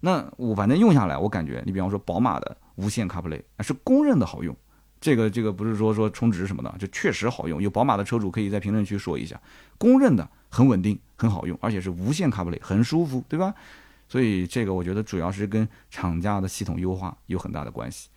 [0.00, 4.54] 那我反正用下来，我感觉你比方说宝马的无线 CarPlay 是公认的好用。
[5.00, 7.62] 这个这个不是说说充值什么的，就确实好用。
[7.62, 9.40] 有宝马的车主可以在评论区说一下，
[9.78, 13.54] 公认的很稳定，很好用，而且是无线 CarPlay，很舒服，对吧？
[14.08, 18.08] 所以这个我觉得主要是跟厂家的系统优化有很大的关系。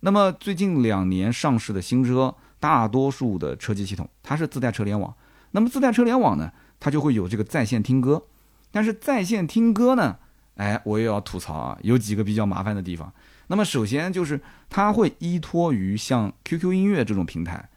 [0.00, 5.14] 那么最近两年上市的新车，大多数的车机系统它是自带车联网。
[5.50, 8.22] 那么自带车联网呢，它就会有这个在线听歌。
[8.70, 10.16] 但是在线听歌呢，
[10.54, 13.12] 哎，我也要吐槽啊，有几个比较麻烦的地方。
[13.50, 17.68] 那么首先就是它会依托于像 QQ 音乐这种平台，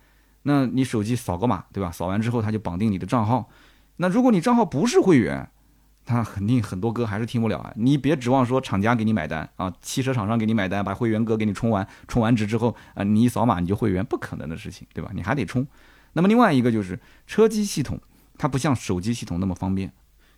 [0.43, 1.91] 那你手机扫个码，对吧？
[1.91, 3.49] 扫完之后它就绑定你的账号。
[3.95, 5.49] 那如果你账号不是会员，
[6.05, 7.73] 它肯定很多歌还是听不了啊。
[7.75, 15.09] 你别指望说厂家给你买单啊，汽车厂商给你买单，把会员歌给你充完，充完值之后啊，你一扫码你就会员，不可能的事情，对吧？
[15.15, 15.65] 你还得充。
[16.13, 17.99] 那么另外一个就是车机系统，
[18.37, 19.91] 它不像手机系统那么方便。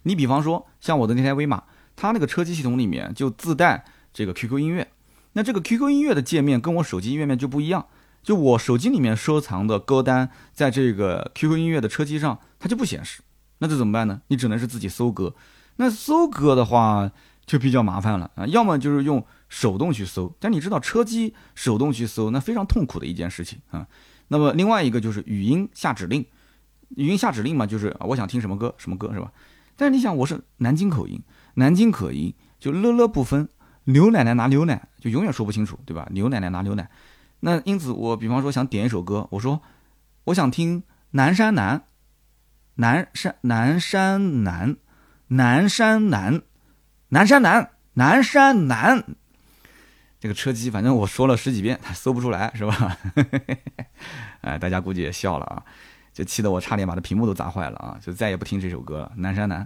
[0.04, 1.64] 你比方说像我的那台威马，
[1.98, 3.84] 它那个车机系统里面就自带
[4.14, 4.88] 这个 QQ 音乐。
[5.36, 7.88] 那这个 QQ 音乐的界面跟我手机页面就不一样，
[8.24, 13.22] 就我手机里面收藏的歌单，在这个 QQ 音乐的车机上它就不显示，
[13.58, 14.22] 那这怎么办呢？
[14.28, 15.36] 你只能是自己搜歌。
[15.76, 17.12] 那搜歌的话，
[17.46, 18.46] 就比较麻烦了啊。
[18.48, 23.86] 要么就是用手动去搜，但你知道车机手动去搜那非常痛苦的一件事情啊。
[24.30, 26.26] 那么另外一个就是语音下指令，
[26.96, 29.32] 语音下指令嘛，就是我想听什么歌什么歌是吧？
[29.76, 31.22] 但是你想，我是南京口音，
[31.56, 33.50] 南京口音就了了不分，
[33.86, 36.08] 牛奶奶拿牛奶就永远说不清楚，对吧？
[36.12, 36.90] 牛奶奶拿牛奶，
[37.40, 39.62] 那因此我比方说想点一首歌，我说
[40.26, 41.84] 我想听南山南，
[42.76, 44.78] 南山南山南，
[45.28, 46.42] 南山南，
[47.10, 49.04] 南山南，南山南。
[50.20, 52.98] 这个车机反正我说了十几遍，他搜不出来，是吧？
[54.42, 55.64] 哎，大家估计也笑了啊，
[56.12, 58.00] 就气得我差点把这屏幕都砸坏了啊！
[58.02, 59.62] 就再也不听这首歌了，《南山南》。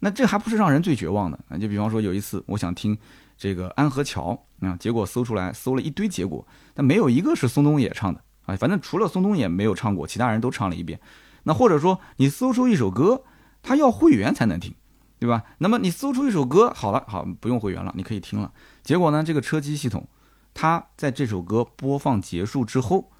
[0.00, 1.56] 那这还不是让人最绝望的啊！
[1.56, 2.98] 就比方说有一次，我想听
[3.44, 8.56] 这个《安河桥》啊，结果搜出来，搜了一堆结果，但没有一个是松东野唱的啊！
[8.56, 10.98] 反正除了松东野没有唱过，其他人都唱了一遍。
[11.42, 13.24] 那或者说你搜出一首歌，
[13.62, 14.74] 他要会员才能听。
[15.18, 15.42] 对吧？
[15.58, 18.50] 那么你搜出一首歌，好了，好，不用会员了，你可以听了。
[18.82, 20.08] 结果呢，这个车机系统，
[20.54, 23.10] 它在这首歌播放结束之后，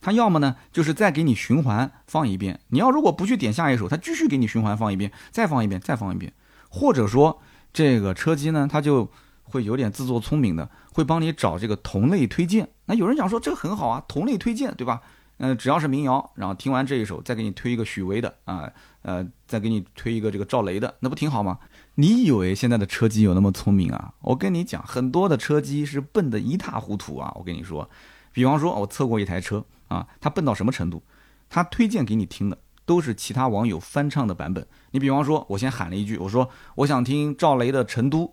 [0.00, 2.60] 它要么呢就是再给你循环放一遍。
[2.68, 6.32] 你要如果不去点下一首，它继续给你循环放一遍，再放一遍，再放一遍。
[6.68, 7.40] 或者说
[7.72, 9.08] 这个车机呢，它就
[9.52, 12.70] 会有点自作聪明的，会帮你找这个同类推荐。
[12.86, 15.02] 那有人讲说这个很好啊，同类推荐，对吧？
[15.38, 18.72] 嗯，只要是民谣，然后听完这一首，再给你推一个许巍的啊。
[19.02, 21.58] 呃，再给你推一个这个赵雷的，那不挺好吗？
[21.96, 24.14] 你以为现在的车机有那么聪明啊？
[24.20, 27.32] 我跟你讲，很多的车机是笨得一塌糊涂啊！
[27.34, 27.90] 我跟你说，
[28.32, 31.02] 比方说，我测过一台车啊，它笨到什么程度？
[31.50, 34.64] 它推荐给你听的都是其他网友翻唱的版本。
[34.92, 38.26] 你比方说，我先喊了一句，我说我想听赵雷的《成都》，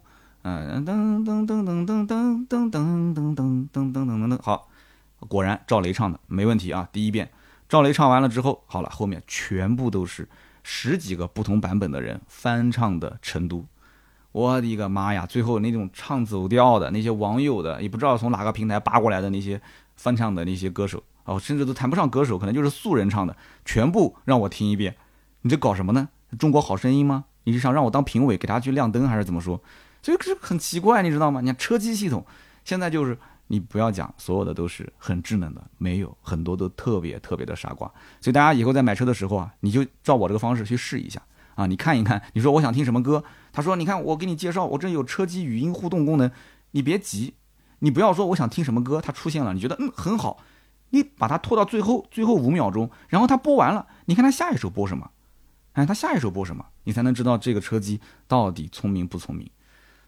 [0.43, 4.69] 嗯，噔噔噔噔噔噔噔噔噔噔噔噔噔噔噔，好，
[5.27, 6.87] 果然赵雷唱的没问题啊！
[6.91, 7.29] 第一遍，
[7.67, 10.27] 赵雷唱完了之后，好了，后面全部都是。
[10.61, 13.57] 十几个不同版本的人翻唱的《成都》，
[14.33, 15.25] 我的个妈呀！
[15.25, 19.59] 最后那种唱走调的那些网友的，也不知道从哪个平台扒过来的那些
[19.95, 23.35] 翻唱的那些歌手，哦，甚至都谈不上歌手，可能就是素人唱的，
[23.65, 24.95] 全部让我听一遍。
[25.41, 26.09] 你这搞什么呢？
[26.37, 27.25] 中国好声音吗？
[27.45, 29.59] 你是想让我当评委给他去亮灯，还是怎么说？
[30.01, 31.41] 所以这很奇怪，你知道吗？
[31.41, 32.25] 你看车机系统
[32.63, 33.17] 现在就是。
[33.51, 37.91] 你不要讲，所有的都是很智能的，没有很多都特别特别的傻瓜。
[38.21, 41.19] 所以大家以后在买车的时候啊，你就照我这个方式去试一下
[41.55, 46.29] 啊，你看一看，你说我想听什么歌，他说你看我给你介绍，我这有车机语音互动功能，
[46.73, 47.33] 你别急，
[47.79, 50.43] 你不要说我想听什么歌，它出现了，你觉得嗯很好，
[50.91, 55.09] 你把它拖到最后最后五秒钟，然后它播完了，你看它下一首播什么，
[55.73, 59.49] 哎，它下一首播什么，你才能知道这个车机到底聪明不聪明。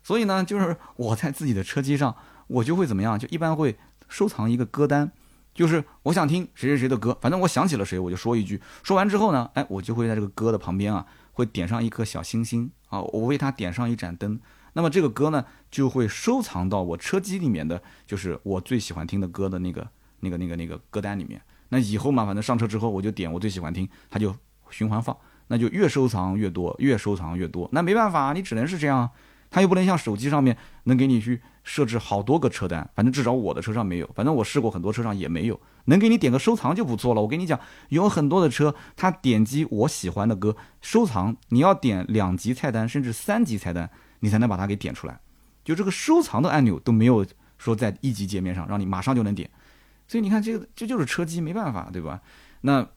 [0.03, 2.15] 所以呢，就是我在自己的车机上。
[2.47, 3.17] 我就会怎么样？
[3.17, 3.77] 就一般会
[4.09, 5.09] 收藏一个歌单，
[5.53, 8.61] 就是我想听谁谁谁的歌，反正我想起了谁，我就说一句。
[8.83, 14.37] 说完之后呢，哎，我就会在这个歌的旁边啊，会点上一颗小星星啊，我为它点上一盏灯。
[14.73, 19.87] 那么这个歌呢，就会收藏到我车机里面的，就是我最喜欢听的歌的那个、
[20.19, 21.41] 那个、那个、那个歌单里面。
[21.69, 24.35] 那以后嘛，反正上车之后我就点我最喜欢听，它就
[24.69, 25.15] 循环放，
[25.47, 27.69] 那就越收藏越多，越收藏越多。
[27.71, 29.09] 那没办法，你只能是这样。
[29.51, 37.21] 它又不能像手机上面能给你去设置好多个车单，反正至少我的车上没有，反正我试过很多车上也没有，能给你点个收藏就不错了。
[37.21, 43.89] 我跟你讲，有很多的车，它点击我喜欢的歌收藏，你要点两级菜单甚至三级菜单，
[44.21, 45.19] 你才能把它给点出来。
[45.63, 47.25] 就这个收藏的按钮都没有
[47.57, 49.49] 说在一级界面上让你马上就能点，
[50.07, 52.21] 所以你看这个这就是车机没办法，对吧？
[52.61, 52.87] 那。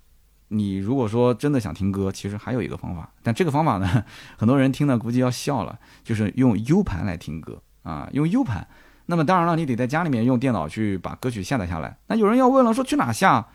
[0.56, 4.04] 你如果说真的想听歌，其实还有一个方法，但这个方法呢，
[4.38, 8.66] 很多人听了估计要笑了，就是用 U 盘来听歌啊，用 U 盘。
[9.06, 11.96] 那么当然了，你得在家里面用电脑去把歌曲下载下来。
[12.06, 13.46] 那有人要问了，说去哪下？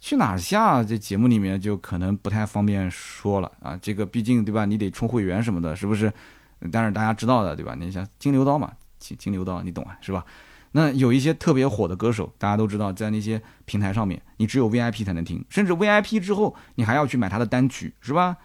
[0.00, 0.82] 去哪下？
[0.82, 3.78] 这节目里面就可能不太方便说了啊。
[3.80, 4.64] 这个毕竟对吧？
[4.64, 6.12] 你得充会员什么的，是不是？
[6.72, 7.76] 但是大家知道的对吧？
[7.78, 10.24] 你像金牛刀嘛，金金牛刀你懂啊，是吧？
[10.72, 18.36] 那有一些特别火的歌手，大家都知道，在那些平台上面，你只有 VIP 才能听，甚至 VIP 之后，你还要去买他的单曲，是吧？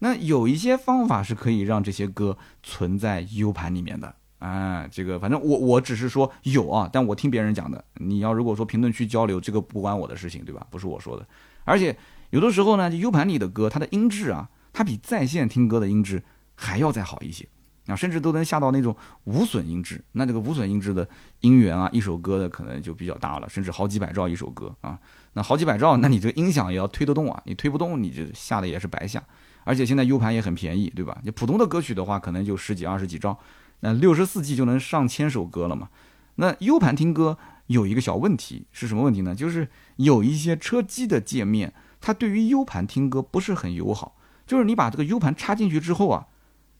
[0.00, 4.86] 那有一些方法是可以让这些歌存在 U 盘里面的啊。
[4.90, 7.82] 这个反正我我只是说有啊，但我听别人讲的。
[7.94, 10.66] 你要如果说评论区交流，这个不关我的事情，对吧？
[10.70, 11.26] 不是我说的。
[11.64, 11.96] 而且
[12.30, 16.22] 有的时候呢，U 盘里的歌，它的音质啊，它比在线听歌的音质
[16.54, 17.48] 还要再好一些。
[17.86, 21.06] 啊，甚至都能下到那种无损音质，那这个无损音质的
[21.40, 24.98] 音源啊，一首歌的可能就比较大了，甚至好几百兆一首歌啊，
[25.34, 29.22] 那好几百兆，那你这个音响也要推得动啊，你推不动，你就下的也是白下。
[29.64, 31.18] 而且现在 U 盘也很便宜，对吧？
[31.24, 33.38] 你普通的歌曲的话，可能就十几二十几兆，
[33.80, 35.88] 那六十四 G 就能上千首歌了嘛。
[36.36, 39.34] 那 U 盘听歌有一个小问题是什么问题呢？
[39.34, 44.16] 就是有一些车机的界面，它对于 U 盘听歌不是很友好，
[44.46, 46.28] 就是你把这个 U 盘插进去之后啊。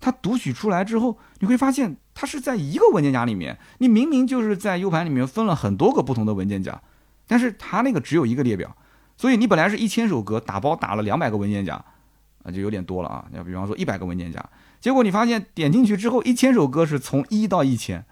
[0.04, 6.78] 它读取出来之后，你会发现它是在一个文件夹里面，你明明就是在 U 盘里面分了很多个不同的文件夹，
[7.26, 8.76] 但是它那个只有一个列表，
[9.16, 11.82] 所以你本来是一千首歌打包打了两百个文件夹，
[12.42, 13.24] 啊，就有点多了啊。
[13.32, 14.44] 要比方说一百个文件夹，
[14.78, 18.04] 结果你发现点进去之后，一千首歌是从一到一千，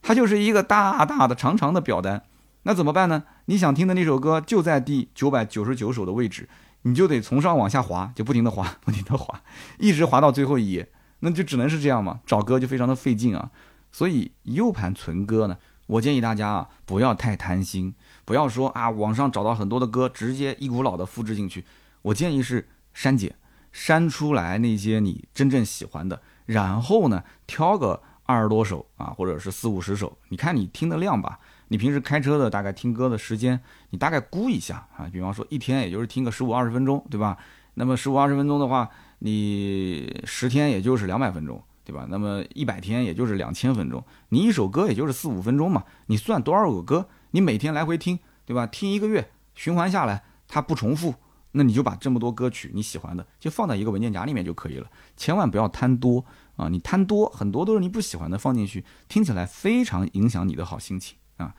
[0.00, 2.22] 它就是一个大大的长长的表单。
[2.62, 3.24] 那怎么办呢？
[3.44, 6.48] 你想听的那首歌就在第九百九十九首的位置，
[6.84, 9.42] 你就得从上往下滑，就不停的滑，不停的滑，
[9.78, 10.88] 一直滑到最后一页，
[11.20, 12.20] 那就只能是这样嘛。
[12.26, 13.50] 找歌就非常的费劲啊。
[13.90, 15.56] 所以 U 盘存歌呢，
[15.86, 17.94] 我建议大家啊，不要太贪心，
[18.24, 21.64] 不要说啊，网上找到很多的歌，直接一股脑的复制进去。
[22.02, 23.34] 我建议是删减，
[23.72, 31.38] 删出来那些你真正喜欢的，然后呢，挑个二十多首啊，或者是四五十首，你看你听的量吧。
[31.70, 33.60] 你平时开车的大概听歌的时间，
[33.90, 37.36] 你大概估一下啊，比方说一天也就是听个十五二十分钟，对吧？
[37.74, 38.88] 那么十五二十分钟的话，
[39.20, 42.06] 你十天也就是两百分钟，对吧？
[42.08, 47.08] 那么一百天也就是两千分钟，你一首歌也就是四五分钟嘛，你算多少个歌？
[47.32, 48.66] 你每天来回听，对吧？
[48.66, 51.14] 听一个月循环下来，它不重复，
[51.52, 56.24] 那你就把这么多歌曲你喜欢的就放在一个文件夹里面就可以了，千万不要贪多
[56.56, 56.68] 啊！
[56.68, 61.16] 你贪多，很多都是你不喜欢的放进去，听起来非常影响你的好心情。
[61.36, 61.54] 啊，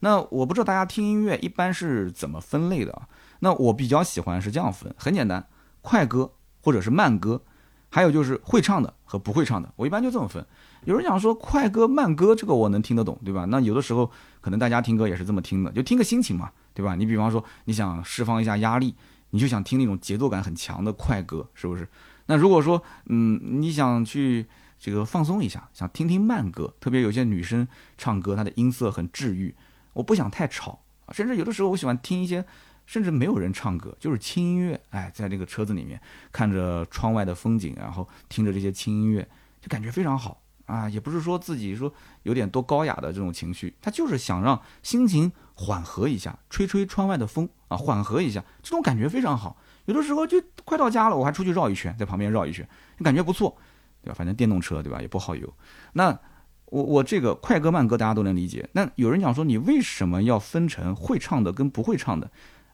[0.00, 3.08] 那我不知道大家听音乐一般是怎么分类的啊？
[3.40, 5.46] 那我比较喜欢是这样分，很简单，
[5.80, 7.42] 快歌或者是慢歌，
[7.88, 10.44] 还有就是会唱的和不会唱的，我一般就这么分。
[10.84, 13.44] 有人讲说快歌慢歌，这个我能听得懂，对吧？
[13.46, 16.94] 那有的时候可能大家听歌也是这么听的，就听个心情嘛，对吧？
[16.94, 18.94] 你比方说你想释放一下压力，
[19.30, 21.88] 你就想听那种节奏感很强的快歌，是不是？
[22.26, 24.46] 那如果说嗯你想去。
[24.82, 29.54] 这个放松一下，想听听慢歌，特别有些女生唱歌，她的音色很治愈。
[29.92, 30.80] 我不想太吵
[31.12, 32.42] 甚至有的时候我喜欢听一些，
[32.90, 34.80] 甚至没有人唱歌，就是轻音乐。
[34.90, 36.00] 哎，在这个车子里面
[36.32, 39.22] 看着窗外的风景，然后听着这些轻音乐，
[39.60, 40.88] 就感觉非常好啊。
[40.88, 49.56] 也不是说自己说有点多高雅的这种情绪，他就是想让心情缓和一下，吹吹窗外的风啊，缓和一下，这种感觉非常好。
[49.84, 52.68] 有的时候就快到家了，我还出去绕一圈，在旁边绕一圈，
[53.04, 53.56] 感觉不错。
[54.02, 54.14] 对吧？
[54.16, 55.00] 反正电动车，对吧？
[55.00, 55.54] 也不耗油。
[55.92, 56.18] 那
[56.64, 58.66] 我我这个快歌慢歌大家都能理解。
[58.72, 62.30] 那有人讲说，你为什么要分成会唱的跟不会唱的？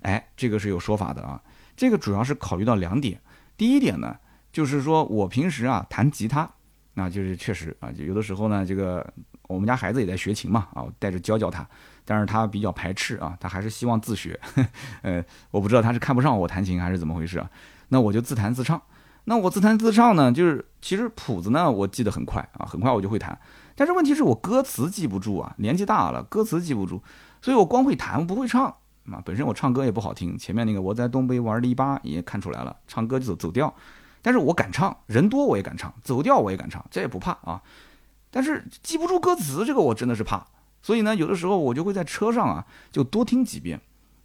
[0.07, 1.43] 哎，这个是有说法的啊。
[1.77, 3.21] 这个主要是考虑到两点。
[3.57, 4.17] 第一点呢，
[4.53, 6.49] 就是说我平时啊弹吉他，
[6.95, 9.05] 那就是确实啊，就有的时候呢，这个
[9.49, 11.69] 我们家孩子也在学琴嘛，啊，我带着教教他，
[12.05, 14.39] 但是他比较排斥啊，他还是希望自学。
[15.03, 17.51] 呃，我不知道他是看不上我弹琴还是怎么回事啊。
[17.89, 18.81] 那我就自弹自唱。
[19.25, 23.37] 那我自弹自唱呢，就是其实谱子呢，我记得很快啊，很快我就会弹。
[23.75, 27.03] 但是问题是我歌词记不住啊，年纪大了，歌词记不住，
[27.43, 28.75] 所以我光会弹，不会唱
[29.13, 29.23] 啊。
[29.25, 33.75] 本身我唱歌也不好听，前面那个我在东北玩篱笆也看出来了，唱歌走走调。
[34.23, 37.63] 但是我敢唱，人多我也敢唱，走调我也敢唱，这也不怕啊。
[38.31, 40.47] 但是记不住歌词，这个我真的是怕。
[40.83, 43.81] 所以呢，有的时候我就会在车上啊，就多听几遍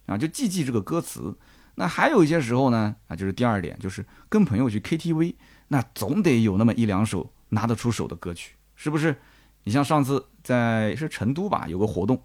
[0.06, 1.36] 啊，就记记这个歌词。
[1.76, 5.34] 那还有一些时候呢，啊，就是第二点，就是跟朋友去 KTV，
[5.68, 9.16] 那总得有那么一两首拿得出手的歌曲，是不是？
[9.64, 12.20] 你像上次在是成都吧，有个活动，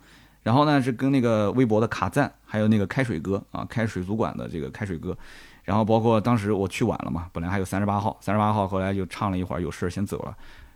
[0.47, 5.17] 然后呢是跟那个微博的卡赞，还有那个开水哥啊，开水族馆的这个开水哥，
[5.65, 10.33] 然后包括当时我去晚了嘛，本来还有三十八号，三十八号后来就唱了一会儿，有事先走了，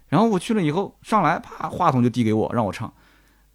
[0.10, 2.94] 然后我去了以后上来，啪，话筒就递给我，让我唱，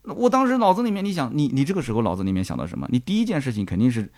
[0.04, 2.88] 我当时脑子里面，你想，你你这个时候脑子里面想到什么？
[2.90, 4.10] 你第一件事情肯定是。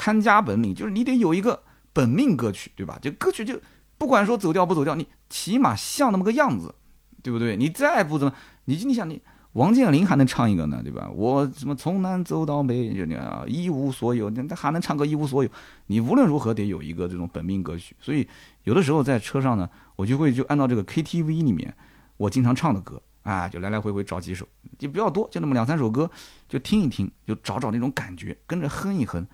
[0.00, 1.60] 看家本领就是你得有一个
[1.92, 2.96] 本命歌曲，对吧？
[3.02, 3.60] 就歌曲就
[3.98, 6.72] 不管说走调不走调，你起码像那么个样子，
[7.20, 7.56] 对不对？
[7.56, 8.32] 你再不怎么，
[8.66, 9.20] 你你想你
[9.58, 11.10] 王健林还能唱一个呢，对吧？
[11.12, 15.50] 我什么从南走到北，就那一无所有，那还能唱个一无所有。
[15.88, 17.96] 你无论如何得有一个这种本命歌曲。
[17.98, 18.26] 所以
[18.62, 21.74] 有的时候在车上呢，我就会就按照这个 KTV 里面
[22.18, 24.46] 我经常唱的歌啊，就来来回回找几首，
[24.78, 26.08] 就不要多，就那么两三首歌，
[26.48, 29.26] 就听一听，就找找那种感觉，跟着哼一哼。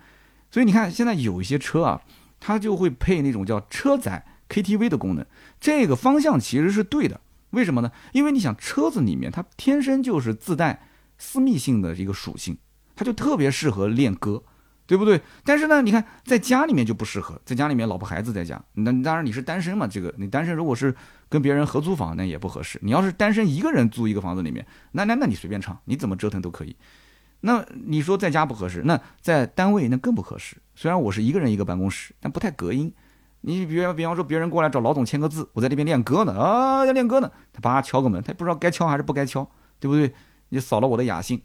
[0.49, 2.01] 所以你看，现在有一些车啊，
[2.39, 5.23] 它就会配那种叫车载 KTV 的功能。
[5.59, 7.21] 这个方向其实是对的，
[7.55, 7.91] 为什么呢？
[8.11, 10.87] 因为你想，车子里面它天生就是自带
[11.17, 12.57] 私密性的一个属性，
[12.95, 14.43] 它就特别适合练歌，
[14.85, 15.21] 对不对？
[15.43, 20.93] 但是呢，你看在家里面就不适合，在家里面老婆孩子在家，那当然你是单身嘛，这个你单身如果是
[21.29, 22.77] 跟别人合租房，那也不合适。
[22.83, 26.75] 你要是单身一个人租一个房子里面，那那那你随便唱，你怎么折腾都可以。
[27.41, 30.57] 那你说在家不合适，那在单位那更不合适。
[30.75, 32.91] 虽然我是一个人一个办公室，但不太隔音。
[33.47, 39.47] 你比方比方说别人过来找老总签个字，我在这边练歌呢啊，要练歌呢，他叭敲个门，他也不知道该敲还是不该敲，
[39.79, 40.11] 对不对？
[40.49, 41.39] 你扫了我的雅兴。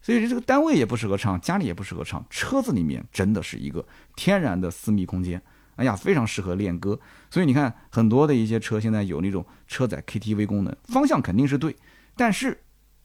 [0.00, 3.84] 所以这个单位也不适合唱，家里也不适合唱，车子里面真的是一个
[4.14, 5.42] 天然的私密空间
[5.74, 6.98] 哎呀，非常适合练歌。
[7.28, 11.76] 所以你看，很多的一些车现在有那种车载 KTV 功能，方向肯定是对，
[12.16, 12.58] 但是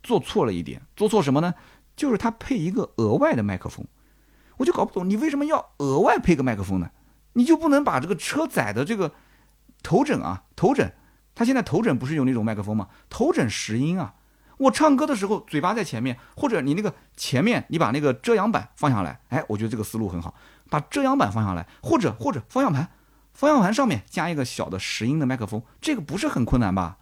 [0.03, 1.53] 做错了一点，做错什么呢？
[1.97, 3.85] 就是它配一个额外的麦克风，
[4.55, 6.89] 我就搞不懂你为什么要额外配个麦克风呢？
[7.33, 9.13] 你就不能把这个车载的这个
[9.83, 10.93] 头枕啊，头枕，
[11.35, 12.89] 它现在头枕不是有那种麦克风吗？
[13.09, 14.15] 头枕拾音啊。
[14.57, 20.35] 我唱歌的时候，嘴巴在前面，或者你那个前面，你把那个遮阳板放下来，哎，我觉得这个思路很好，
[20.69, 22.87] 把遮阳板放下来，或者或者方向盘，
[23.33, 26.99] 方向盘上面加一个小的拾音的麦克风，这个不是很困难吧？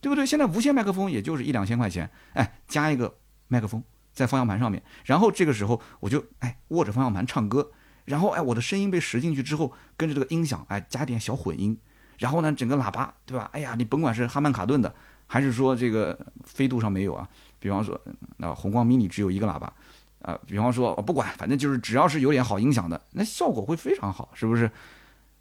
[0.00, 0.24] 对不对？
[0.24, 3.16] 现在无线麦克风也就是一两千块钱，哎，加一个
[3.48, 7.70] 麦克风在方向盘上面，然后这个时候我就哎握着方向盘唱歌，
[8.04, 11.76] 然后哎我的声音被拾进去之后，跟着这个音响哎加点小混音，
[12.18, 13.48] 然后呢整个喇叭对吧？
[13.52, 14.94] 哎呀，你甭管是哈曼卡顿的。
[15.26, 17.26] 还是说这个飞度上没有啊？
[17.58, 17.98] 比方说，
[18.36, 19.72] 那红光 mini 只有一个喇叭，
[20.20, 24.70] 啊，比方说不管，反正就是只要是有点好音响的，那效果会非常好，是不是？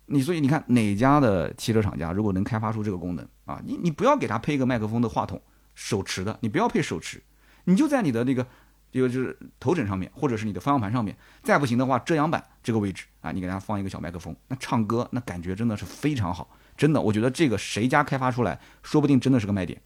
[0.05, 5.39] 你所以你看哪家的汽车厂家如果能开发出这个功能啊，你你不要给它配一个麦克风的话筒，
[5.75, 7.21] 手持的，你不要配手持，
[7.65, 8.47] 你就在你的那个
[8.93, 16.47] 这个就是头枕上面，或者是你的方向盘上面，再不行的话遮阳板这个位置啊，你给大家放一个小麦克风，那唱歌那感觉真的是非常好。
[16.77, 19.81] 真的，我觉得这个谁家开发出来，说不定真的是个卖点。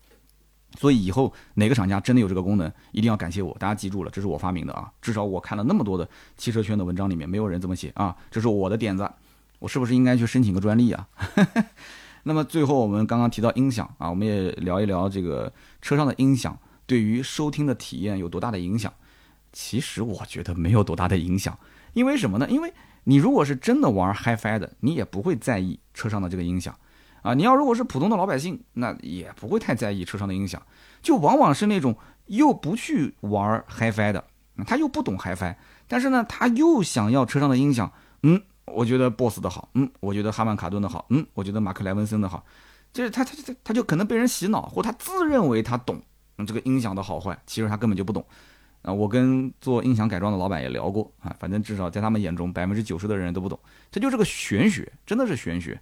[0.78, 3.56] 所以以后哪个厂家真的有这个功能，一定要感谢我。
[3.58, 4.92] 大家记住了，这是我发明的啊！
[5.02, 8.16] 至少我看了那么多的汽车圈的文章里面，没有人这么写啊！
[8.30, 9.10] 这是我的点子，
[9.60, 11.08] 我是不是应该去申请个专利啊？
[12.24, 15.52] 那么最后我们刚刚提到音响啊，我们也聊一聊这个
[15.82, 16.58] 车上的音响
[16.88, 18.92] 对于收听的体验有多大的影响。
[19.54, 21.58] 其实我觉得没有多大的影响，
[21.94, 22.48] 因为什么呢？
[22.50, 22.72] 因为
[23.06, 26.78] 你如果是真的玩 HiFi 的，你也不会在意车上的这个音响，
[27.24, 30.62] 啊，你要如果是普通的老百姓，那也不会太在意车上的音响，
[31.02, 34.24] 就往往是那种又不去玩 HiFi 的，
[34.68, 35.56] 他又不懂 HiFi，
[35.88, 37.92] 但是呢，他又想要车上的音响，
[38.24, 42.46] 嗯，我觉得 BOSS 的好，嗯，我觉得哈曼卡顿的好，嗯，我觉得马克莱文森的好，
[42.94, 46.00] 就是他他他他就可能被人洗脑，或他自认为他懂。
[46.46, 48.26] 这个音响的好坏，其实他根本就不懂。
[48.84, 53.60] 啊，我跟做音响改装的老板也聊过啊，反正至少在他们眼中，百分之九十的人都不懂，
[53.92, 55.78] 这就是个玄学，真的是玄学。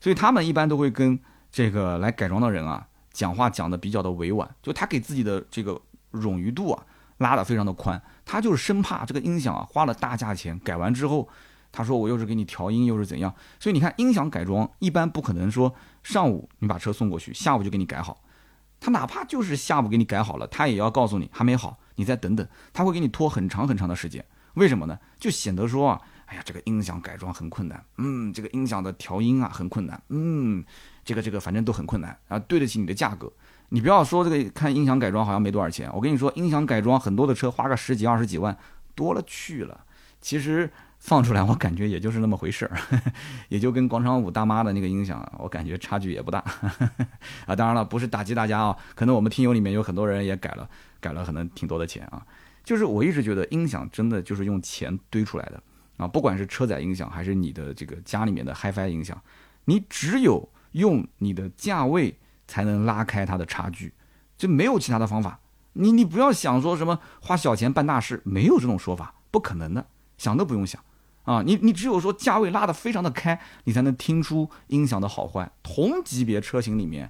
[0.00, 1.18] 所以他们一般都会跟
[1.52, 5.80] 这个来改装的人啊，讲话讲的比较的委婉，就他给自己的这个
[6.12, 6.86] 冗余度啊
[7.18, 11.28] 拉得非常的宽，他就是生怕这个音响啊花了大价钱改完之后，
[11.70, 15.72] 他说我又是给你调音又是怎样，所以你看音响改装一般不可能说
[16.02, 18.18] 上午你把车送过去，下午就给你改好，
[18.80, 21.78] 他哪怕就是下午给你改好了，他也要告诉你还没好。
[21.96, 24.24] 你再等等，他会给你拖很长很长的时间，
[24.54, 24.98] 为什么呢？
[25.18, 30.64] 就显得说啊，哎呀，这个音响改装很困难，嗯，这个音响的调音啊很困难，嗯，
[31.04, 33.30] 这个这个反正都很困难啊，对得起你的价格。
[33.68, 38.56] 你不要说这个看音响改装好像没多少钱，我跟你说，音响改装很多的车花个十几二十几万
[38.94, 39.84] 多了去了，
[40.20, 40.70] 其实。
[41.00, 42.78] 放出来，我感觉也就是那么回事儿，
[43.48, 46.38] 也就跟广场舞大妈的那个音响，我感觉差距也不大
[47.46, 47.56] 啊。
[47.56, 50.68] 当然了，不是打击大家啊，可能我们听友里面有很多人也改了，
[51.00, 52.24] 改了可能挺多的钱啊。
[52.62, 55.60] 就是我一直觉得音响真的就是用钱堆出来的
[55.96, 59.20] 啊，不管是车载音响还是你的这个家里面的 HiFi 音响，
[59.64, 62.14] 你只有用你的价位
[62.46, 63.94] 才能拉开它的差距，
[64.36, 65.40] 就没有其他的方法。
[65.72, 69.86] 你你不要想说什么花小钱办大事，没有这种说法，不可能的，
[70.18, 70.80] 想都不用想。
[71.30, 75.48] 啊，你你只有说价位拉得非常的开，你才能听出音响的好坏。
[75.62, 77.08] 同级别车型里面，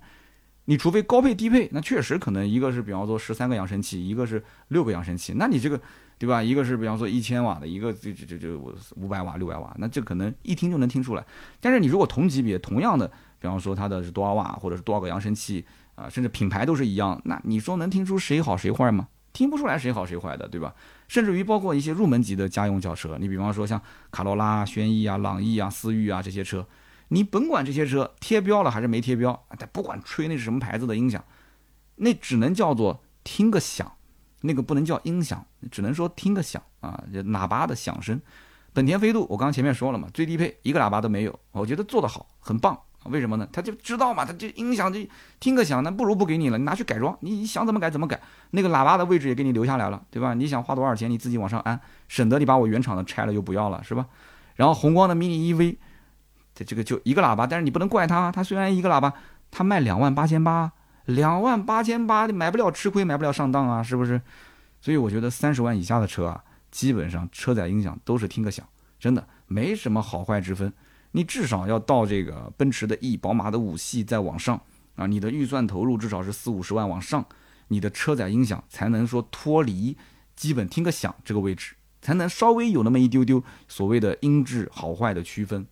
[0.66, 5.80] 你除非高配低配，那确实可能一个是比方说十三个扬声器，一个是六个扬声器，那你这个
[6.18, 6.42] 对吧？
[6.42, 11.24] 一个是比方说一千瓦的，一个就就就就五百瓦、六百瓦，那这可能一听就能听出来。
[11.58, 15.64] 但是你如果同级别同样的，比方说它的是多少瓦，或者是多少个扬声器
[15.94, 19.08] 啊，甚至品牌都是一样，那你说能听出谁好谁坏吗？
[19.32, 20.74] 听不出来谁好谁坏的，对吧？
[21.10, 23.82] 甚至于包括一些入门级的家用轿车，你比方说像
[24.12, 26.64] 卡罗拉、轩逸啊、朗逸啊、思域啊这些车，
[27.08, 31.24] 你甭管这些车贴标了还是没贴标，但不管吹那是什么牌子的音响，
[31.96, 33.92] 那只能叫做听个响，
[34.42, 38.22] 那个不能叫音响，只能说听个响啊，就喇叭的响声。
[38.72, 42.78] 本田飞度，我刚刚前面说了嘛，最低配一个喇叭都没有，我觉得做得好，很棒。
[43.04, 43.48] 为什么呢？
[43.50, 45.00] 他就知道嘛，他就音响就
[45.38, 48.20] 听个响，那不如不给你了，你拿去改装，你想怎么改怎么改，
[48.50, 50.34] 那个喇叭的位置也给你留下来了，对吧？
[50.34, 54.06] 你想花多少钱，你自己往上安，省得你把我原厂的拆了又不要了，是吧？
[54.56, 55.76] 然后宏光的 mini EV，
[56.54, 59.14] 这这个就一个喇叭，但是你不能怪它，它虽然一个喇叭，
[59.50, 60.70] 它卖两万八千八，
[61.06, 64.20] 两万八千八，买不了吃亏，买不了上当啊，是不是？
[64.82, 68.66] 所以我觉得三十万以下的车啊，基本上车载音响都是听个响，
[68.98, 70.70] 真的没什么好坏之分。
[71.12, 74.60] 你至少要到这个奔驰的 E、宝马的五系再往上
[74.96, 77.24] 啊，你的预算投入至少是四五十万往上，
[77.68, 79.96] 你的车载音响才能说脱离
[80.36, 85.66] 基本听个响这个位置，才能稍微有那么一丢丢所谓的音质好坏的区分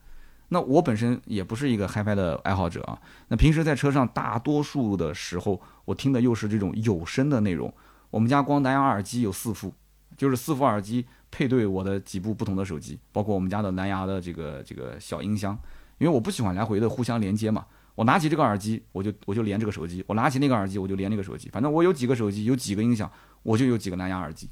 [0.51, 2.99] 那我本身也不是一个 HiFi 的爱好者啊。
[3.28, 7.72] 那平时在车上，大多数的时候，我听的又是这种有声的内容。
[8.11, 9.74] 我们家光蓝牙耳机有四副，
[10.16, 15.59] 就是四副耳机配对我的几部不同的手机，包括我们家的蓝牙的这个这个小音箱。
[15.99, 17.66] 因为我不喜欢来回的互相连接嘛，
[17.97, 21.49] 我拿起这个耳机，我就我就连这个手机；我拿起那个耳机，我就连那个手机。
[21.49, 23.11] 反正我有几个手机，有几个音响，
[23.43, 24.49] 我就有几个蓝牙耳机。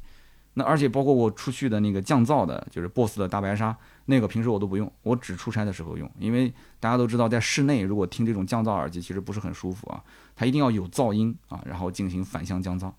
[0.55, 6.11] 那而且包括我出去的那个降噪的，就是 BOSS 的大白鲨，那个平时我都不用，我只出差的时候用。
[6.19, 10.03] 因为大家都知道，在室内如果听这种降噪耳机，其实不是很舒服啊，
[10.35, 12.91] 它一定要有噪音啊，然后进行反向降噪。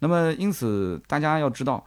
[0.00, 1.84] 那么因此大家要知道，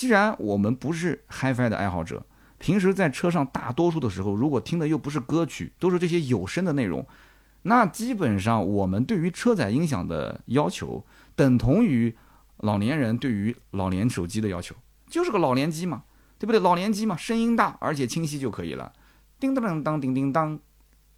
[0.00, 2.24] 既然我们不是 HiFi 的爱好者，
[2.56, 7.06] 平时在车上大多数的时候，如果听的又不是歌曲，都是这些有声的内容，
[7.64, 11.04] 那基本上我们对于车载音响的要求
[11.36, 12.16] 等同于。
[12.60, 14.74] 老年人对于老年手机的要求
[15.06, 16.04] 就是个老年机嘛，
[16.38, 16.58] 对不对？
[16.60, 18.94] 老年机嘛，声音大而且清晰就可以了。
[19.38, 20.58] 叮当当叮叮当，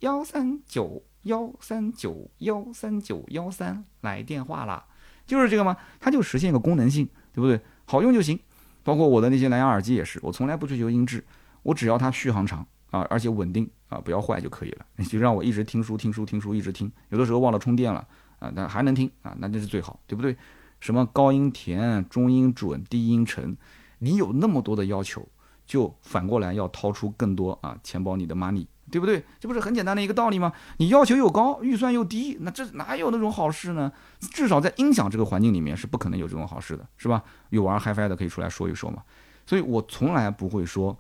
[0.01, 4.87] 幺三九幺三九幺三九幺三来电话啦，
[5.25, 5.77] 就是这个吗？
[6.01, 7.61] 它就实现一个功能性，对不对？
[7.85, 8.41] 好用就行。
[8.83, 11.25] 包括我的那些蓝牙耳机也是，我从来不追求音质，
[11.63, 14.87] 我只要它续航长啊，而且稳定啊，不要坏就可以了。
[14.97, 18.07] 你 就让我一直听书听书听书一直听，有的时候忘了充电了
[18.39, 20.37] 啊，那还能听啊，那就是最好，对不对？
[20.81, 23.57] 什么高音甜、中音准、低音沉，
[23.99, 25.29] 你有那么多的要求，
[25.65, 29.25] 就反过来要掏出更多啊钱包里的 money，对不对？
[29.41, 30.53] 这不是很简单的一个道理吗？
[30.77, 33.91] 你要求又高，预算又低，那这哪有那种好事呢？
[34.21, 37.23] 至少在音响这个环境里面是不可能有这种好事的，是吧？
[37.49, 39.03] 有玩 HiFi 的可以出来说一说嘛。
[39.47, 40.97] 所以我从来不会说，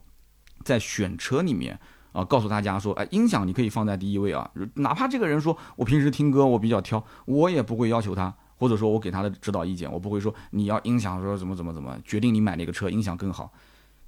[0.65, 1.79] 在选车里面
[2.13, 8.35] 啊，告诉大家说，哎，音响你可以放在第一位啊，哪怕这个人说我平时听歌我比较挑，我也不会要求他。
[8.59, 13.53] 或者说我给他的指导意见，我不会说你要音响说怎么怎么怎么决定你买哪个车音响更好。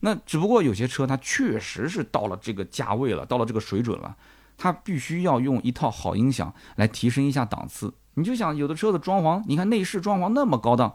[0.05, 4.15] 那只不过有些车它确实是到了这个价位了，到了这个水准了，
[4.59, 7.95] 它必须要用一套好音响来提升一下档次。
[8.17, 10.95] 你就想有的车的装潢，你看内饰装潢那么高档，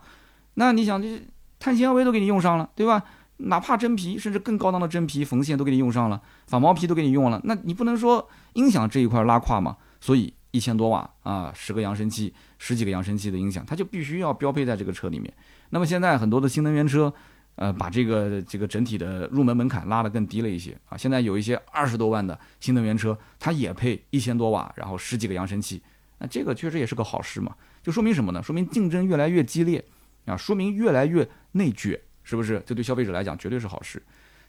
[0.53, 1.23] 那你想这
[1.57, 3.03] 碳纤维都给你用上了，对吧？
[3.37, 9.77] 哪怕真皮，甚至更高档的真皮缝线都给你用上了，反毛皮都给你用了，那你不能说音响这一块拉胯嘛？
[9.99, 10.33] 所以。
[10.51, 15.31] 一千多瓦啊，十个扬声器，十几个扬声器的音响，它就必须要标配在这个车里面。
[15.69, 17.13] 那么现在很多的新能源车，
[17.55, 20.97] 呃，把这个这个整体的入门门槛拉得更低了一些啊。
[20.97, 25.81] 现在有一些二十多万的新能源车，它也配一千多瓦，然后十几个扬声器，
[26.19, 27.55] 那这个确实也是个好事嘛。
[27.83, 28.41] 就说明什么呢？
[28.41, 29.83] 说明竞争越来越激烈
[30.25, 32.61] 啊，说明越来越内卷，是不是？
[32.65, 34.01] 这对消费者来讲绝对是好事。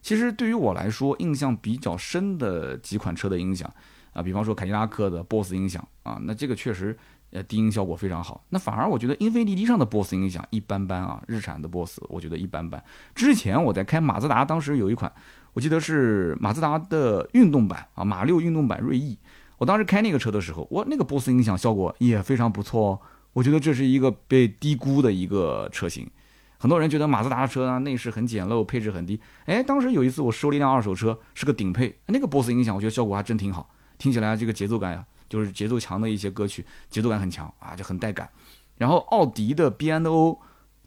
[0.02, 3.72] 其实对于我来说，印象比较深的几款车的音响。
[4.12, 6.98] 啊，比方说凯迪拉克的 BOSS 音响啊，那这个确实，
[7.30, 8.44] 呃，低音效果非常好。
[8.48, 12.82] 那反而我觉得英菲尼迪上的 BOSS 音响一般般啊，日产的 BOSS 我觉得一般般。
[13.14, 15.12] 之前我在开马自达，当时有一款，
[15.52, 19.16] 我记得是马自达的运动版啊，马六运动版锐意。
[19.58, 23.00] 我当时开那个车的时候，我那个 BOSS 音响效果也非常不错哦。
[23.32, 26.10] 我觉得这是一个被低估的一个车型。
[26.58, 29.20] 很多人觉得马自达的车啊，内饰很简陋，配置很低。
[29.46, 33.70] 哎，当时有一次我收了一辆二手车，是个顶配，那个 BOSS 音响我觉得效果还真挺好。
[33.98, 38.28] 听起来这个节奏感呀，就是节奏强的一些歌曲，节奏感很强啊，就很带感。
[38.76, 40.38] 然后奥迪的 B N O，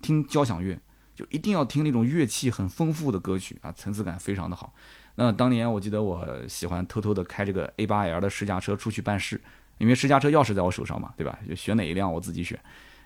[0.02, 0.78] 听交响乐，
[1.16, 4.74] 就一定要听那种乐器很丰富的歌曲啊，层次感非常的好。
[5.16, 9.40] 那当年我记得我喜欢偷偷的开这个 A8L 的试驾车出去办事，
[9.78, 11.40] 因为试驾车钥匙在我手上嘛，对吧？
[11.48, 12.60] 就选哪一辆我自己选。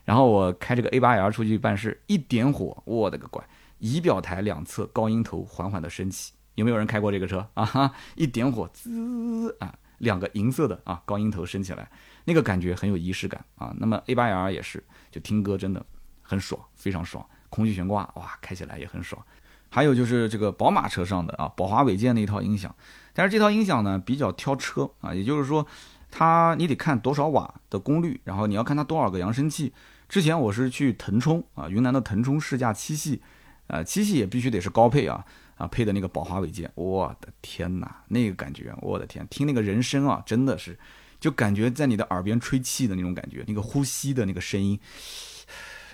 [0.05, 3.43] 然后我开这个 A8L 出去办事，一点火，我的个乖！
[3.79, 7.65] 仪表台两侧高音头缓缓的升起，有没有人开过这个车啊？
[7.65, 9.77] 哈，一点火，滋啊！
[9.99, 11.89] 两个银色的啊高音头升起来，
[12.25, 13.73] 那个感觉很有仪式感啊。
[13.77, 15.85] 那么 A8L 也是，就听歌真的
[16.21, 17.25] 很爽，非常爽。
[17.49, 19.21] 空气悬挂哇，开起来也很爽。
[19.69, 22.73] 还有就是这个宝马车上的啊宝华韦健那一套音响，
[23.13, 25.65] 但是这套音响呢比较挑车啊，也就是说
[26.09, 29.73] 它你得看多少瓦的功率，然后你要看它多少个扬声器。
[30.07, 33.21] 之前我是去腾冲啊云南的腾冲试驾七系，
[33.67, 35.25] 呃七系也必须得是高配啊。
[35.57, 40.77] 啊，配的那个宝华韦健，我的天哪，那个感觉，我的天，听那个人声啊，真的是，
[41.19, 44.79] 就感觉在你的耳边吹气的那种感觉，那个呼吸的那个声音，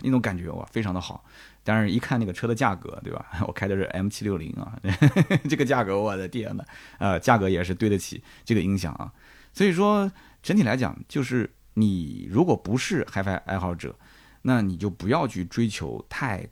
[0.02, 1.26] 那种感觉哇，非常的好。
[1.66, 3.26] 但是，一看那个车的价格，对吧？
[3.48, 4.78] 我开的是 M 七六零啊，
[5.50, 6.66] 这个价格，我的天哪，
[7.00, 9.10] 呃，价格也是对得起这个音响啊。
[9.54, 10.12] 所以说，
[10.42, 13.98] 整体来讲，就是你如果不是 HiFi 爱好者，
[14.42, 16.46] 那你就不要去追求太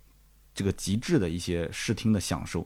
[0.54, 2.66] 这个极致的一些视听的享受。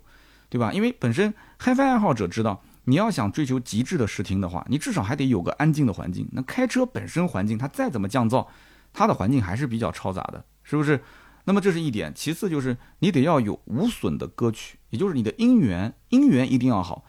[0.55, 0.71] 对吧？
[0.71, 6.29] 因为本身 HiFi 爱好者知道，你要想追求极致的视听的话，你至少还得有个安静的环境。
[6.31, 8.47] 那开车本身环境它再怎么降噪，
[8.93, 11.01] 它的环境还是比较嘈杂的，是不是？
[11.43, 12.13] 那么这是一点。
[12.15, 17.03] 其次就是你得要有无损的歌曲，也就是你的音源，音源一定要好。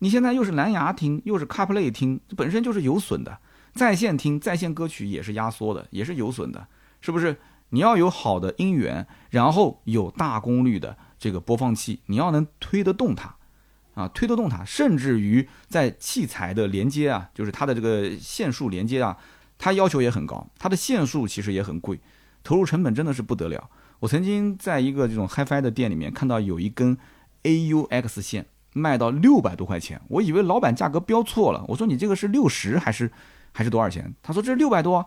[0.00, 3.38] 你现在又是蓝牙听，又是 CarPlay 听，本身就是有损的。
[3.74, 6.66] 在线听在线歌曲也是压缩的，也是有损的，
[7.00, 7.36] 是不是？
[7.70, 13.34] 你要有好的音源，然后有大功率的这个播放器，你要能推得动它，
[13.94, 19.16] 啊，推得动它，甚至于在器材的连接啊，就是它的这个线束连接啊，
[19.58, 22.00] 它要求也很高，它的线束其实也很贵，
[22.44, 23.68] 投入成本真的是不得了。
[24.00, 26.96] 我曾经在一个这种 HiFi 的店里面看到有一根
[27.42, 33.10] AUX 线卖到六百多块钱，我以为老板价格标错了，我说你这个是六十还是
[33.52, 34.14] 还是多少钱？
[34.22, 35.06] 他说这是六百多，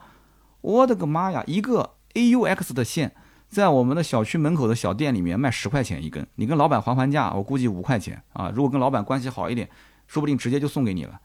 [0.59, 1.95] 我的个妈呀，一个。
[2.13, 3.15] AUX 的线
[3.51, 8.49] 在我们的小区门口的小店里面卖十块钱一根，你跟老板还还价，我估计五块钱啊。
[8.55, 9.69] 如果跟老板关系好一点，
[10.07, 11.19] 说不定直接就送给你了。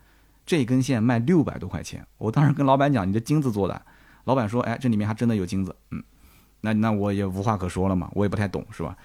[0.44, 3.80] 这根线卖六百多块钱，我当时跟老板讲，你这金子做的。
[4.24, 6.02] 老板说，哎，这里面还真的有金子，嗯，
[6.62, 8.96] 那那我也无话可说了嘛，我也不太懂，是吧？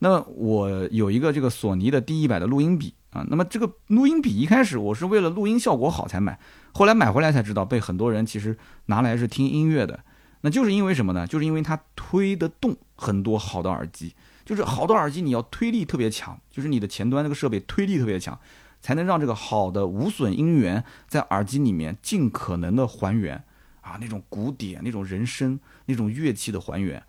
[0.00, 6.38] 那我有一个这个索尼的 D 一百的录音笔啊，那么这个录音笔一开始我是为了录音效果好才买，
[6.74, 9.98] 后来买回来才知道，被很多人其实拿来是听音乐的。
[10.46, 11.26] 那就是因为什么呢？
[11.26, 18.38] 就是因为它推得动很多好的耳机，就是好的耳机你要推力特别强，就是你的前端这个设备推力特别强，
[18.80, 23.42] 才能让这个好的无损音源在耳机里面尽可能的还原
[23.80, 27.02] 啊，那种鼓点、那种人声、那种乐器的还原。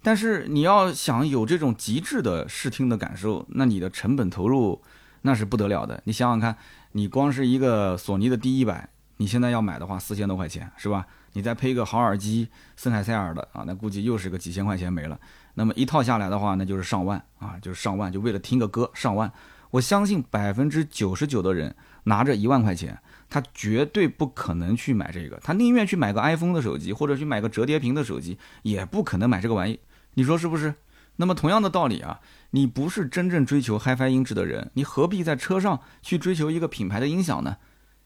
[0.00, 4.80] 但是你要想有这种极致的视听的感受，那你的成本投入
[5.22, 6.00] 那是不得了的。
[6.04, 6.56] 你想想看，
[6.92, 11.08] 你光是一个索尼的 D 一百，你现在要买的话四千多块钱，是吧？
[11.34, 15.18] 你再配一个好耳机，森海塞尔的啊，那估计又是个几千块钱没了。
[15.54, 19.30] 那么一套下来的话，那就是上万啊，就是上万，就为了听个歌上万。
[19.70, 21.74] 我相信百分之九十九的人
[22.04, 29.80] 拿着一万块钱，他绝对不可能去买这个，他宁愿去买个 iPhone 的手机，或者去买个折叠屏的手机，也不可能买这个玩意。
[30.14, 30.74] 你说是不是？
[31.16, 32.20] 那么同样的道理啊，
[32.50, 37.56] 你不是真正追求 HiFi 音质的人，你何必在车上去追求一个品牌的音响呢？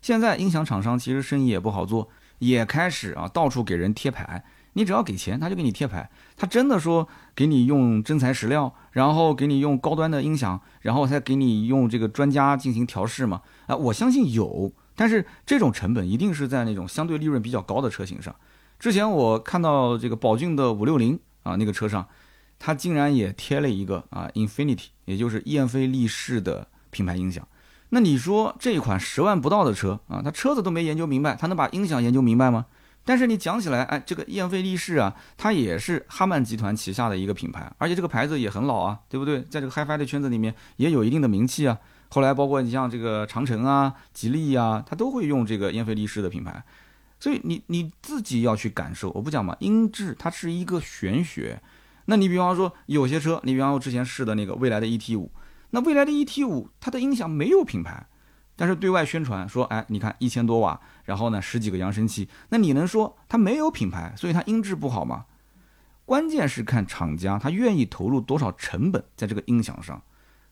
[0.01, 2.09] 现在音响厂商其实生意也不好做。
[2.39, 6.11] 也开始啊，到处给人贴牌，你只要给钱，他就给你贴牌。
[6.37, 13.43] 他真的说给你用真材实料，然后给你用高端的音响，然后再给你用这个专家进行调试吗？
[13.67, 18.35] 啊，我相信有，但是这种成本一定是在那种相对利润比较高的车型上。
[18.79, 22.07] 之前我看到这个宝骏的五六零啊，那个车上，
[22.61, 27.47] 它竟然也贴了一个啊，Infinity，也就是燕飞利仕的品牌音响。
[27.91, 32.67] 那你说这一款十万不到的车啊，他车子都没研究明白，他能把音响研究明白吗？
[33.05, 39.41] 但是你讲起来，哎，这个燕飞利仕啊，它也是哈曼集团旗下的一个品牌，而且这个牌子也很老啊，对不对？
[39.45, 41.79] 在这个 HiFi 的圈子里面也有一定的名气啊。
[42.11, 46.63] 后来包括你像这个长城啊、吉利啊，它都会用这个燕飞利仕的品牌。
[47.19, 51.59] 所以你你自己要去感受，我不讲嘛，音质它是一个玄学。
[52.05, 55.31] 那你比方说有些车，你比方说之前试的那个蔚来的 ET 五。
[55.71, 58.07] 那未来的 ET 五，它的音响没有品牌，
[58.57, 65.27] 但是对外宣传说，哎，你看一千多瓦，然后呢十几个扬声器，那你能说它没有品牌，所以它音质不好吗？
[66.05, 70.03] 关键是看厂家他愿意投入多少成本在这个音响上，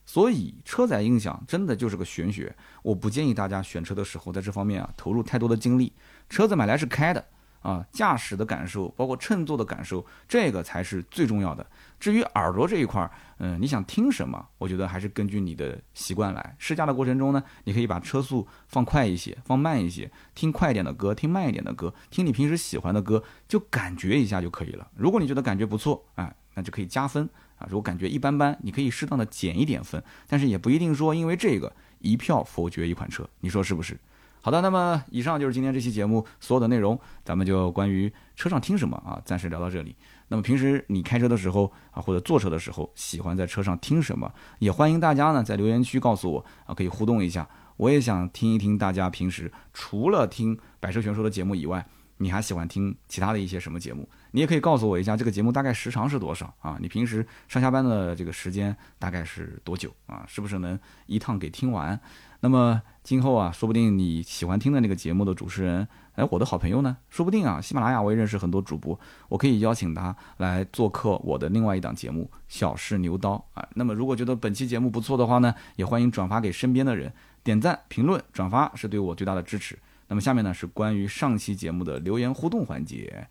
[0.04, 5.92] 所以车载音响真的就是个玄学，我不建议大家选车的时候在这方面啊投入太多的精力，
[6.28, 7.24] 车子买来是开的。
[7.62, 11.66] 啊，驾驶的感受，包括乘坐的感受，这个才是最重要的。
[11.98, 16.54] 至于耳朵这一块儿，嗯，你想听什么，我觉得还是根据你的习惯来。
[16.58, 24.88] 试驾的过程中呢，你可以把车速放快一些，放慢一些，听快一点的歌，听慢一点的歌，听你平时喜欢的歌，就感觉一下就可以了。
[24.94, 27.28] 如果你觉得感觉不错，哎，那就可以加分
[27.58, 27.66] 啊。
[27.68, 33.98] 如果感觉一般般，你可以适当的减一点分，但是也不一定说因为这个一票否决一款车，你说是不是？
[34.42, 39.96] 好的，那么以上就是今天这期节目所有的内容，咱们就关于车上听什么啊，暂时聊到这里。
[40.28, 44.32] 那么平时你开车的时候啊，或者坐车的时候，喜欢在车上听什么？
[44.58, 47.48] 也欢迎大家呢在留言区告诉我啊，可以互动一下。
[47.76, 54.08] 我也想听一听大家平时除了听百车全说的节目以外，你还喜欢听其他的一些什么节目？
[54.30, 56.78] 你也可以告诉我一下，这个节目大概时长是多少啊？
[56.80, 60.24] 你平时上下班的这个时间大概是多久啊？
[60.26, 61.98] 是不是能一趟给听完？
[62.40, 65.86] 那么今后啊，说不定你喜欢听的那个节目的主持人，
[66.16, 68.98] 哎，我的好朋友呢，说不定啊，喜马拉雅我也认识很多主播，
[69.28, 73.68] 我可以邀请他来做客我的另外一档节目《小试牛刀》啊。
[73.74, 77.12] 那么如果觉得本期节目不错的话呢，也欢迎转发给身边的人，
[77.44, 79.78] 点赞、评论、转发是对我最大的支持。
[80.08, 83.26] 那么下面呢是关于上期节目的留言互动环节。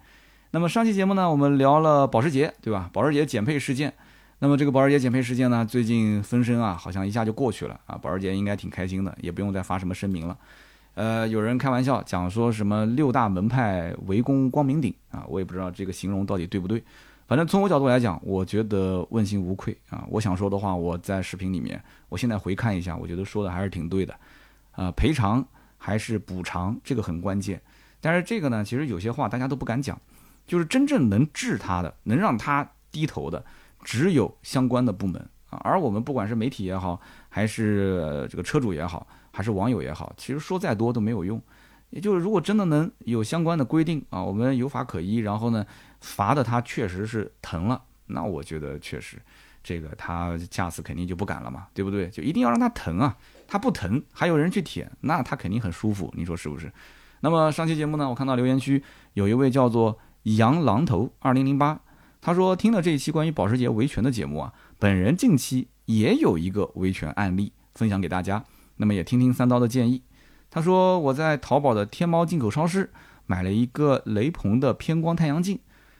[0.51, 2.89] 那么上期节目呢，我们聊了保时捷，对吧？
[2.93, 3.91] 保时捷减配事件。
[4.39, 7.97] 那么这个保时捷减配事件呢，最近风声啊，好像一下就过去了啊。
[7.97, 10.37] 保时捷应该挺开心的，也不用再发什么声明了。
[10.95, 16.83] 呃，有人开玩笑讲说什么六大门派围攻光明顶啊，我也不知道这个形容到底对不对。
[17.27, 20.05] 反正从我角度来讲，我觉得问心无愧啊。
[20.09, 24.15] 我想说的话，我在视频里面，我现在回看一下，我觉得说的还是挺对的。
[24.75, 25.45] 呃，赔偿
[25.77, 27.61] 还是补偿，这个很关键。
[27.99, 29.99] 但是这个呢，其实有些话大家都不敢讲，
[30.45, 33.43] 就是真正能治他的，能让他低头的，
[33.83, 35.19] 只有相关的部门
[35.49, 35.59] 啊。
[35.63, 41.41] 而我们不管是媒体也好，还是这个车主也好，还是网友也好，其实说再多都没有用。
[41.89, 45.65] 也就是如果真的能有相关的规定啊，我们有法可依，然后呢，
[45.99, 49.17] 罚的他确实是疼了，那我觉得确实。
[49.61, 52.07] 这个他下次肯定就不敢了嘛，对不对？
[52.09, 53.17] 就一定要让他疼啊，
[53.47, 56.71] 他不疼还有人去舔，那他肯定很舒服，你说是不是？
[57.21, 58.83] 那么上期节目呢，我看到留言区
[59.13, 61.79] 有一位叫做杨狼头二零零八，
[62.21, 68.43] 他说听了这一期关于保时捷维权的节目啊，本人近期也有一个维权案例分享给大家，
[68.77, 70.03] 那么也听听三刀的建议。
[70.49, 72.91] 他说我在淘宝的天猫进口超市
[73.25, 75.59] 买了一个雷朋的偏光太阳镜，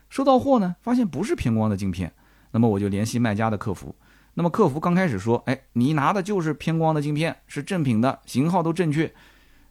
[0.10, 2.14] 收到货呢，发现不是偏光的镜片。
[2.52, 3.94] 那么我就联系卖家的客服，
[4.36, 9.14] 那么客服刚开始说，哎，你拿的就是偏光的镜片，是正品的，型号都正确。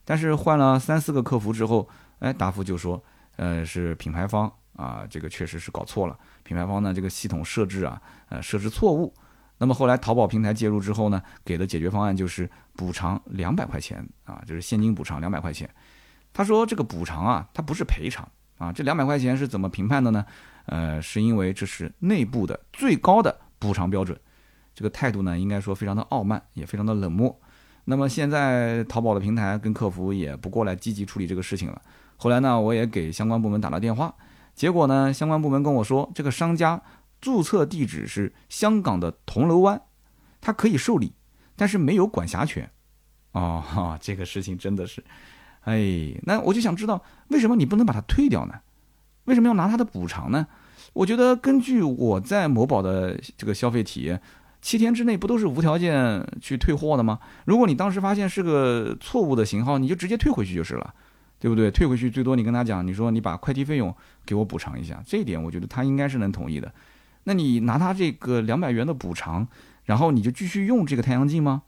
[0.04, 1.88] 但是换了三四个客服之后，
[2.18, 3.02] 哎，答复就说，
[3.36, 9.14] 呃，是品牌方啊，这个确实是搞错了，品牌方呢这个系统设置啊，呃，设置错误。
[9.58, 15.68] 那么后来淘宝平台介入之后呢，给的解决方案就是补偿两百块钱啊，就是现金补偿两百块钱。
[16.32, 18.28] 他说这个补偿啊，它不是赔偿
[18.58, 20.24] 啊，这两百块钱是怎么评判的呢？
[20.66, 24.18] 呃，是因为这是内部的最高的补偿标准，
[24.74, 27.38] 这个态度呢，应该说非常的傲慢，也非常的冷漠。
[27.84, 31.80] 那么现在淘宝的平台跟客服也不过来积极处理这个事情了。
[32.16, 34.12] 后来呢，我也给相关部门打了电话，
[34.54, 36.80] 结果呢，相关部门跟我说，这个商家
[37.24, 39.80] 注册地址是香港的铜锣湾，
[40.42, 41.14] 他可以受理，
[41.56, 42.70] 但是没有管辖权。
[43.32, 45.02] 哦，哈， 这个事情真的是，
[45.62, 48.60] 哎，那我就想知道，为什么你不能把它退掉呢？
[49.24, 50.46] 为什么要拿它的补偿呢？
[50.92, 54.20] 我觉得根据我在某宝的这个消费体验，
[54.60, 57.18] 七天之内不都是无条件去退货的吗？
[57.46, 60.94] 如果你当时发现是个错误的型号，你就直接退回去就是了，
[61.38, 61.70] 对不对？
[61.70, 63.92] 退回去最多你跟他讲，你说你把快递费用
[64.26, 66.72] 给我补偿一下，这一点我觉得他应该是能同意的。
[67.24, 69.46] 那你拿他这个两百元的补偿，
[69.84, 71.62] 然后你就继续用这个太阳镜吗？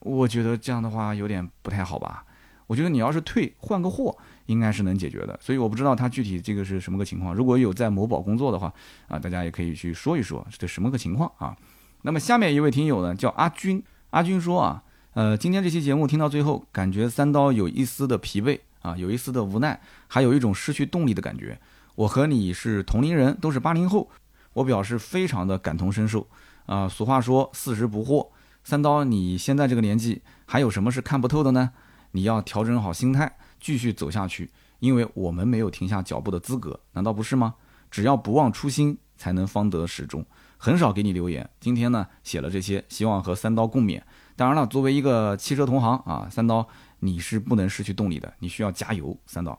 [0.00, 2.24] 我觉得这样的话有点不太好吧。
[2.66, 4.16] 我觉得你要是退换个货。
[4.46, 7.34] 应该是能解决的，所以我不知道他具体这个是什么个情况。
[7.34, 8.72] 如果有在某宝工作的话，
[9.08, 11.56] 啊，大家也可以去说一说这什么个情况啊。
[12.02, 14.84] 那么下面一位听友呢叫阿军，阿军说啊，
[15.14, 21.58] 呃，今天这期节目听到最后，感觉三刀有一丝的疲惫啊，有一丝的无奈，还有一种失去动力的感觉。
[21.96, 24.08] 我和你是同龄人，都是八零后，
[24.56, 26.26] 我表示非常的感同身受
[26.64, 26.88] 啊。
[26.88, 28.28] 俗话说四十不惑，
[28.64, 31.72] 三刀你现在这个年纪还有什么是看不透的呢？
[32.12, 33.36] 你要调整好心态。
[33.58, 37.54] 继续走下去，因为我们没有停下脚步的资格，难道不是吗？
[37.90, 40.24] 只要不忘初心，才能方得始终。
[40.58, 44.00] 很少给你留言，今天呢写了这些，希望和三刀共勉。
[44.36, 46.68] 当然了，作为一个汽车同行啊，三刀
[47.00, 49.58] 你是不能失去动力的，你需要加油，三刀，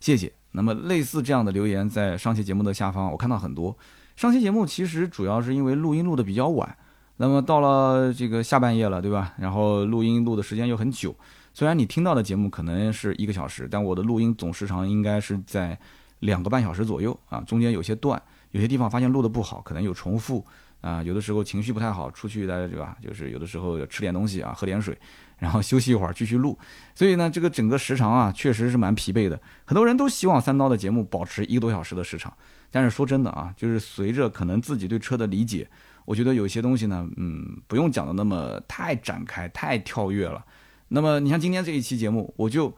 [0.00, 0.30] 谢谢。
[0.50, 3.76] 那么类似这样的留言，在上期节目的下方我看到很多。
[4.16, 6.74] 上期节目其实主要是因为录音录的比较晚，
[7.18, 9.34] 那么到了这个下半夜了，对吧？
[9.36, 11.14] 然后录音录的时间又很久。
[11.52, 15.78] 虽然你听到的节目可能是一个小时，但我的录音总时长应该是在
[16.20, 18.20] 两个半小时左右啊，中间有些断，
[18.52, 20.42] 有些地方发现录的不好，可能有重复
[20.80, 22.96] 啊，有的时候情绪不太好，出去的对吧？
[23.02, 24.98] 就是有的时候吃点东西啊，喝点水，
[25.36, 26.58] 然后休息一会儿继续录，
[26.94, 29.38] 所以呢，这个整个时长啊，确实是蛮疲惫的。
[29.66, 32.32] 很多人都希望三刀的节目保持一个多小时的时长，
[32.76, 35.66] 但是说真的啊，就是随着可能自己对车的理解，
[36.04, 40.44] 我觉得有些东西呢，嗯，不用讲的那么太展开、太跳跃了。
[40.88, 42.70] 那么你像今天这一期节目，我就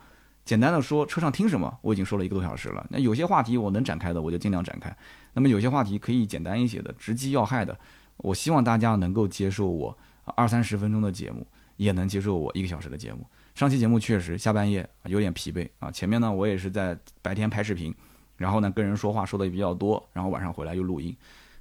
[0.45, 2.87] 简单的说车上听什么，我已经说了一个多小时了。
[2.91, 4.97] 那有些话题我能展开的，我就尽量展开。
[5.33, 7.77] 那么有些话题可以简单一些的，直击要害的，
[8.19, 9.99] 我希望大家能够接受我
[10.37, 11.45] 二三十分钟的节目，
[11.77, 13.27] 也能接受我一个小时的节目。
[13.57, 17.93] 上期节目确实下半夜有点疲惫啊，前面呢我也是在白天拍视频，
[18.39, 21.15] 然后呢跟人说话说的也比较多，然后晚上回来又录音，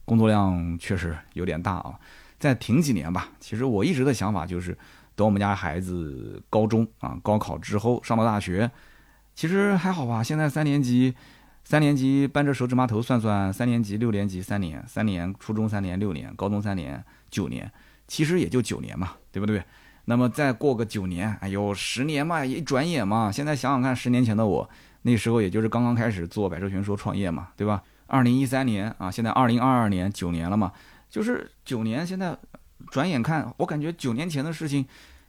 [0.06, 2.00] 工作量确实有点大啊。
[2.40, 4.78] 再停几年吧，其实我一直的想法就是。
[5.18, 8.70] 等我们家孩子高中啊，高考之后上了大学，
[9.34, 10.22] 其实还好吧。
[10.22, 11.16] 现在三年级，
[11.64, 17.72] 三年级扳着手指头算算，三年级、六年级三年，三年初中三年，六年高中三年，九年，
[18.08, 19.64] 其实也就九年嘛，对不对？
[20.06, 23.32] 那么再过个九年，哎呦，十年嘛，一转眼嘛。
[23.32, 24.70] 现在想想看，十年前的我，
[25.08, 27.82] 那时候也就是刚刚开始做百车全说创业嘛，对吧？
[28.06, 30.72] 二零一三年啊，现在二零二二年，九年了嘛，
[31.10, 32.38] 就是九年，现在。
[32.92, 34.86] 转眼看，我感觉九年前的事情，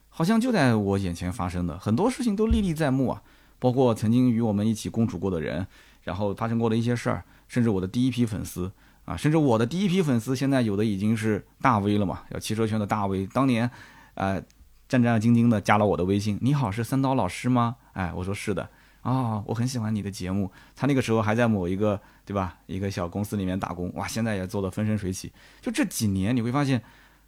[0.07, 3.23] 好像就在我眼前发生的，很多事情都历历在目啊。
[3.57, 5.65] 包括曾经与我们一起共处过的人，
[6.03, 8.71] 然后发生过的一些事儿，甚至我的第一批粉丝
[9.03, 13.27] 啊，甚至我的第一批粉丝，现在有的已经是大 V 了嘛，叫汽车圈的大 V。
[13.33, 13.69] 当年，
[14.13, 14.41] 呃，
[14.87, 16.37] 战战兢兢的加了我的微信。
[16.41, 17.77] 你好，是三刀老师吗？
[17.93, 18.69] 哎，我说是的。
[19.01, 20.51] 啊，我很喜欢你的节目。
[20.75, 23.91] 他那个时候还在某一个对吧，一个小公司里面打工。
[23.95, 25.31] 哇，现在也做得风生水起。
[25.61, 26.81] 就这几年你会发现，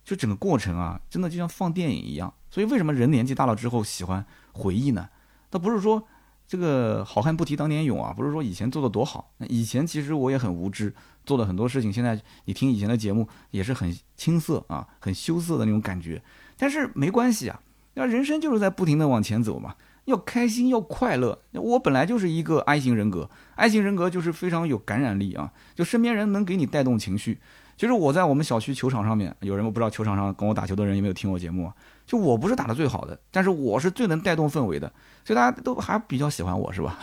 [0.03, 2.33] 就整个过程啊，真的就像放电影一样。
[2.49, 5.07] 所以为什么人年纪大了之后喜欢回忆呢？
[5.49, 6.05] 倒不是说
[6.47, 9.31] 这个好汉不提当年勇啊，不是说以前做的多好。
[9.47, 10.93] 以前其实我也很无知，
[11.25, 11.91] 做了很多事情。
[11.91, 16.21] 现在你听以前的节目也是很青涩啊，很羞涩的那种感觉。
[16.57, 17.61] 但是没关系啊，
[17.93, 19.75] 那人生就是在不停的往前走嘛，
[20.11, 21.39] 要开心要快乐。
[21.53, 27.39] 我本来就是一个 I 型人格，I 型人格就是非常有感染力啊，就身边人能给你带动情绪。
[27.77, 31.73] 其实我在我们小区球场上面，有人我不知道球场上跟我打球的人有没有听我节目啊？
[32.05, 34.91] 就我不是打的最好的，但是我是最能带动氛围的，
[35.25, 36.99] 所以大家都还比较喜欢我是吧？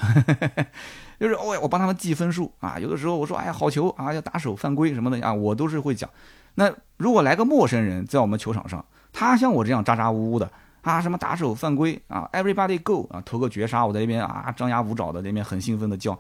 [1.18, 6.08] 就是哦，我帮他们记分数啊，有的时候我说哎呀好球啊，要打手犯规什么的啊，我都是会讲。
[6.54, 10.48] 那如果来个陌生人在我们球场上，他像我这样咋咋呼呼的
[10.82, 16.18] 啊，什么打手犯规啊，everybody go 啊，投个绝杀，我在那边啊张牙舞爪的那边很兴奋的叫，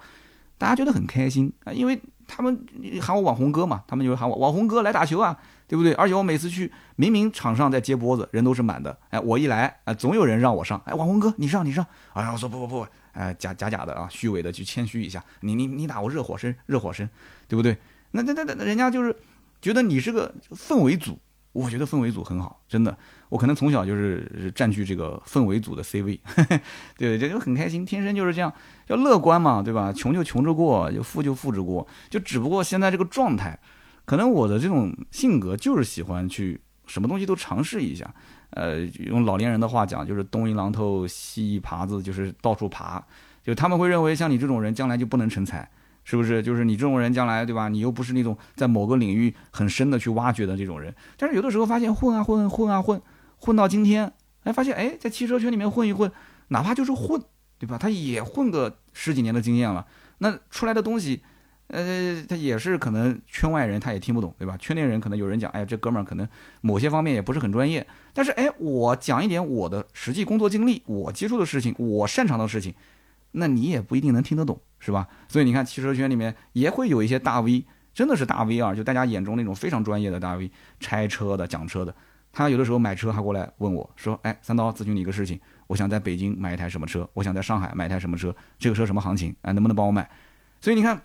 [0.58, 2.66] 大家觉得很开心啊，因为他们
[3.00, 5.34] 喊我网红哥嘛，他们就会喊我网红哥来打球啊，
[5.66, 5.94] 对不对？
[5.94, 17.08] 而且我每次去，明明场上在接波子，人都是满的，哎，我一来啊，总有人让我上，哎，网红哥你上你上，哎呀，我说不不不，哎，假假假的啊，虚伪的去谦虚一下，你你你打我热火身热火身，
[17.46, 17.78] 对不对？
[18.10, 19.16] 那那那那人家就是
[19.62, 21.18] 觉得你是个氛围组。
[21.52, 22.96] 我觉得氛围组很好，真的，
[23.30, 26.20] 我可能从小就是占据这个氛围组的 C 位，
[26.96, 28.52] 对，就就很开心，天生就是这样，
[28.86, 29.92] 要乐观嘛，对吧？
[29.92, 33.58] 穷就穷着过，就富就富着过，就只不过现在这个状态，
[34.04, 38.08] 可能我的这种性格就是喜欢去什么东西都尝试一下，
[38.50, 43.02] 呃，用老年人的话讲，就是东一榔头西一耙子，就是到处爬，
[43.42, 45.68] 就他们会认为像你这种人将来就不能成才。
[46.10, 47.68] 是不是就是你这种人将来对吧？
[47.68, 50.94] 你又不是那种在某个领域很深的去挖掘的这种人。
[51.18, 52.98] 但是有的时候发现混啊混混啊混，
[53.36, 54.10] 混到今天，
[54.44, 56.10] 哎，发现哎，在汽车圈里面混一混，
[56.48, 57.22] 哪怕就是混，
[57.58, 57.76] 对吧？
[57.76, 59.86] 他也混个十几年的经验了，
[60.16, 61.20] 那出来的东西，
[61.66, 64.56] 呃，他也是可能圈外人他也听不懂，对吧？
[64.56, 66.26] 圈内人可能有人讲，哎，这哥们儿可能
[66.62, 67.86] 某些方面也不是很专业。
[68.14, 72.74] 但是哎，我讲一点我的实际工作经历，我接触的事情，我擅长的事情。
[73.32, 75.06] 那你也不一定能听得懂，是吧？
[75.28, 80.50] 所以你看，汽车圈里面也会有一些大 V，真的是大 V 啊，就大家眼中那种非常专业的大 V，
[80.80, 81.94] 拆车的、讲车的。
[82.32, 89.34] 他有的时候买车还过来问我说：“哎，三刀，咨询你一个事情，我想在北京买一台什么车，我想在上海买一台什么车，这个车什么行情？
[89.42, 90.08] 哎，能不能帮我买？”
[90.60, 91.02] 所以你看，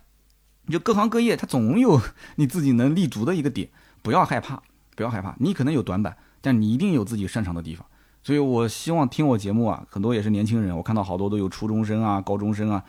[0.69, 1.99] 就各行各业，他总有
[2.35, 3.69] 你自己能立足的一个点，
[4.01, 4.61] 不要害怕，
[4.95, 7.85] 不要害怕，你可能有短板，但你一定有自己擅长的地方。
[8.21, 10.75] 所以，我希望听我节目啊，很多也是年轻人。
[10.75, 12.83] 我看到好多都有初中生啊、高中生啊，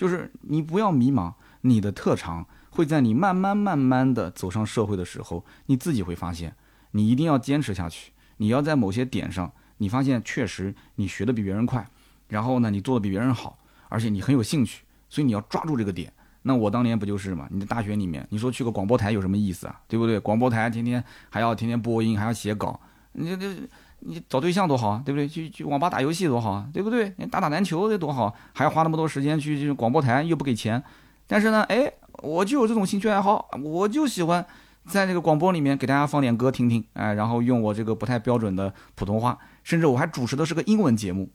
[0.00, 6.56] 就是你不要迷茫，你的特长会在你慢慢慢慢的走上社会的时候，你自己会发现，
[6.92, 8.12] 你一定要坚持下去。
[8.38, 11.86] 你要在某些点上，你发现确实你学的比别人快，
[12.28, 13.58] 然后呢，你做的比别人好，
[13.90, 16.10] 而且你很有兴趣，所以你要抓住这个点。
[16.40, 17.46] 那我当年不就是嘛？
[17.50, 19.78] 你在大学里面，你说去个广播台有什么意思啊？
[19.86, 20.18] 对不对？
[20.18, 22.80] 广播台天天还要天天播音，还要写稿，
[23.12, 23.68] 你这。
[24.00, 25.28] 你找对象多好啊，对不对？
[25.28, 27.12] 去去网吧打游戏多好啊，对不对？
[27.18, 30.82] 你打打篮球得多好，还要花那么多时间去去广播台又不给钱。
[31.26, 31.92] 但是呢，哎，
[32.22, 34.44] 我就有这种兴趣爱好，我就喜欢
[34.86, 41.30] 在这个广播里面给大家放点歌听听，哎，然后用我这个不太标准的普通话，甚至我还主持的是个英文节目。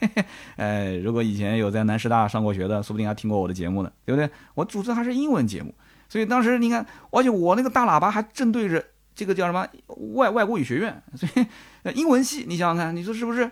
[0.56, 4.28] 哎，如果以前有在南师大上过学的，说不定还听过我的节目呢，对不对？
[4.54, 5.74] 我主持的还是英文节目，
[6.08, 8.84] 所以当时你看，而且我那个大喇叭还正对着。
[9.16, 9.66] 这个叫什么
[10.14, 13.50] 外外国语学院，所以英文系，你想想看，你说是不是？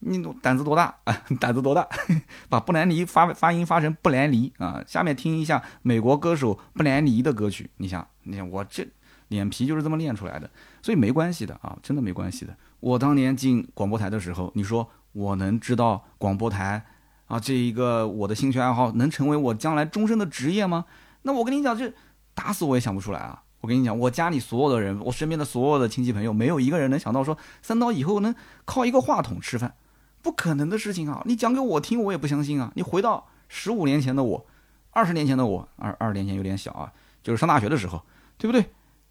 [0.00, 1.22] 你胆子多大啊？
[1.40, 1.88] 胆子多大？
[2.50, 4.84] 把布兰妮发发音发成布兰妮啊！
[4.86, 8.86] 下面听一下美国歌手布兰妮的歌曲，你想，你想我这
[9.28, 10.48] 脸皮就是这么练出来的，
[10.82, 12.54] 所以没关系的啊，真的没关系的。
[12.80, 16.84] 我当年进广播台的时候，你说我能知道广播台
[17.24, 20.84] 啊这一个我的兴趣爱好能成为我将来终身的职业吗？
[21.22, 21.90] 那我跟你讲，这
[22.34, 23.42] 打死我也想不出来啊！
[23.60, 28.34] 我跟你讲，我家里所有的人，我身边的所有的亲戚朋友，没有一个人能想到说三刀以后能
[28.64, 29.74] 靠一个话筒吃饭，
[30.22, 31.22] 不可能的事情啊！
[31.24, 32.70] 你讲给我听，我也不相信啊！
[32.76, 34.46] 你回到十五年前的我，
[34.90, 36.92] 二十年前的我，二二十年前有点小啊，
[37.22, 38.00] 就是上大学的时候，
[38.38, 38.64] 对不对？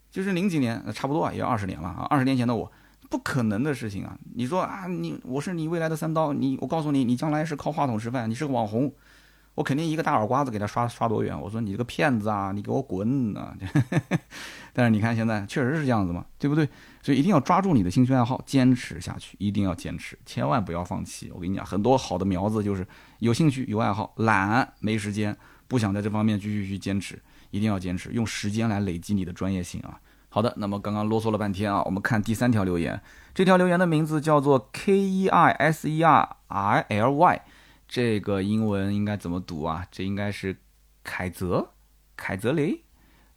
[0.10, 2.08] 就是零几年，差不多啊，也二十年了啊！
[2.10, 2.72] 二十年前的我，
[3.10, 4.18] 不可能的事情啊！
[4.36, 8.94] 你说啊，你我是你未来的三刀，你我告诉你，你将来是靠话筒吃饭，你是个网红。
[9.56, 11.40] 我肯定一个大耳刮子给他刷刷多远？
[11.40, 13.56] 我说你这个骗子啊，你给我滚啊！
[14.74, 16.68] 但是你看现在确实是这样子嘛，对不对？
[17.02, 21.32] 所以一定要抓住你的兴趣爱好，坚持下去，一定要坚持，千万不要放弃。
[21.34, 22.86] 我跟你讲，很多好的苗子就是
[23.20, 25.36] 有兴趣、有爱好，懒没时间，
[25.68, 27.18] 不想在这方面继续去坚持，
[27.52, 30.00] 一定要坚持，用时间来累积你的专业性啊！
[30.28, 33.02] 好的，那么刚刚啰嗦了半天啊，我们看第三条留言。
[33.34, 37.42] 这条留言的名字叫做 K E I S E R I L Y，
[37.96, 39.88] 这个英文应该怎么读啊？
[39.90, 40.54] 这应该是
[41.02, 41.66] 凯泽，
[42.18, 42.84] 凯泽雷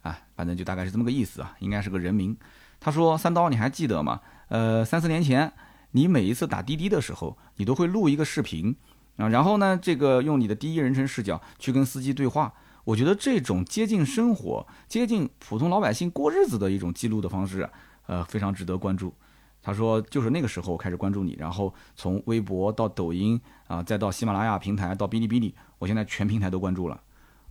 [0.01, 2.35] 啊，反正就大概是这么个意思啊，应该是个人名。
[2.77, 4.19] 他说：“三刀，你还记得吗？
[4.49, 5.53] 呃，三四年前，
[5.91, 8.75] 你每一次打滴滴的时候，你都会录一个视频
[9.15, 12.53] 啊，然后呢，这个用你的第一人称视角去跟司机对话。
[12.83, 17.69] 我觉得这种接近生活、接近普通老百姓过日子的一种记录的方式，
[18.07, 19.15] 呃，非常值得关注。”
[19.61, 27.01] 他说：“就是那个时候我开始关注你，然后从微博到抖音啊，再到喜马拉雅平台，到哔哩哔哩，我现在全平台都关注了。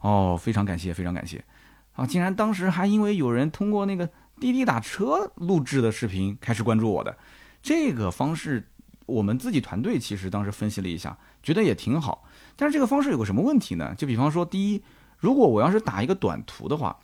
[0.01, 1.45] 哦，非常感谢，非常感谢
[1.93, 2.07] 啊！
[2.07, 4.09] 竟然当时还因为有人通过那个。”
[4.41, 7.19] 滴滴打车录制的视频开始关注我的
[7.61, 8.69] 这个方式，
[9.05, 12.23] 我们自己团队其实当时分析了一下，觉得也挺好。
[12.55, 13.93] 但是这个方式有个什么问题呢？
[13.99, 14.81] 就比方说，第一，
[15.19, 16.97] 如果我要是打一个短途的话，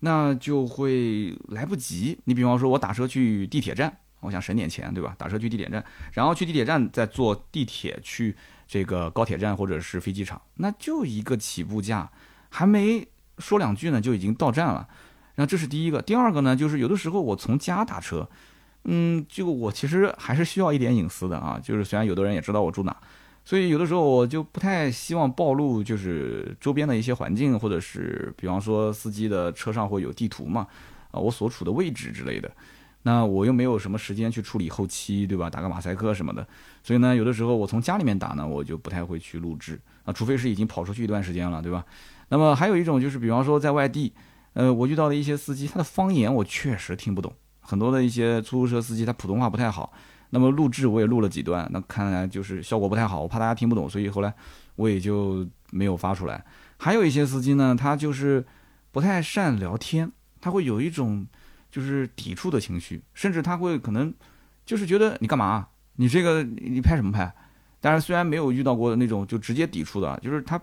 [0.00, 2.20] 那就会来不及。
[2.24, 5.14] 你比方说，我打车去地铁站，我想省点钱，对吧？
[5.18, 8.34] 打车去地铁站，然后去地铁站再坐地铁去
[8.66, 12.10] 这个高铁站或者是飞机场，那就一个起步价，
[12.48, 13.06] 还没
[13.38, 14.88] 说两句呢，就已经到站了。
[15.34, 18.28] 那这是第一个，第二个呢，就是有的时候我从家打车，
[18.84, 21.60] 嗯，就我其实还是需要一点隐私的啊。
[21.62, 22.96] 就是虽然有的人也知道我住哪，
[23.44, 30.66] 所以有的时候我就不太希望暴露，就是周边的一些环境，或者是比方说司机的车上会有地图嘛，
[31.10, 32.50] 啊，我所处的位置之类的。
[33.02, 35.50] 那我又没有什么时间去处理后期，对吧？
[35.50, 36.46] 打个马赛克什么的。
[36.82, 41.84] 所以呢，有的时候我从家里面打呢，我就不太会去录制啊，除非是已经跑出去一段时间了，对吧？
[42.28, 44.12] 那么还有一种就是，比方说在外地。
[44.54, 47.32] 呃，我遇到的一些司机，他的方言我确实听不懂。
[47.62, 49.90] 很多的一些出租车司机，他普通话不太好。
[50.28, 54.34] 那么录制我也录了几段，那看来就是效果不太好，我怕大家听不懂，所以后来
[54.76, 56.44] 我也就没有发出来。
[56.76, 58.44] 还有一些司机呢，他就是
[58.90, 61.26] 不太善聊天，他会有一种
[61.72, 64.14] 就是抵触的情绪，甚至他会可能
[64.64, 65.66] 就是觉得你干嘛？
[65.96, 67.34] 你这个你拍什么拍？
[67.80, 70.60] 但是虽然没有遇到过那种就直接抵触的，就是他。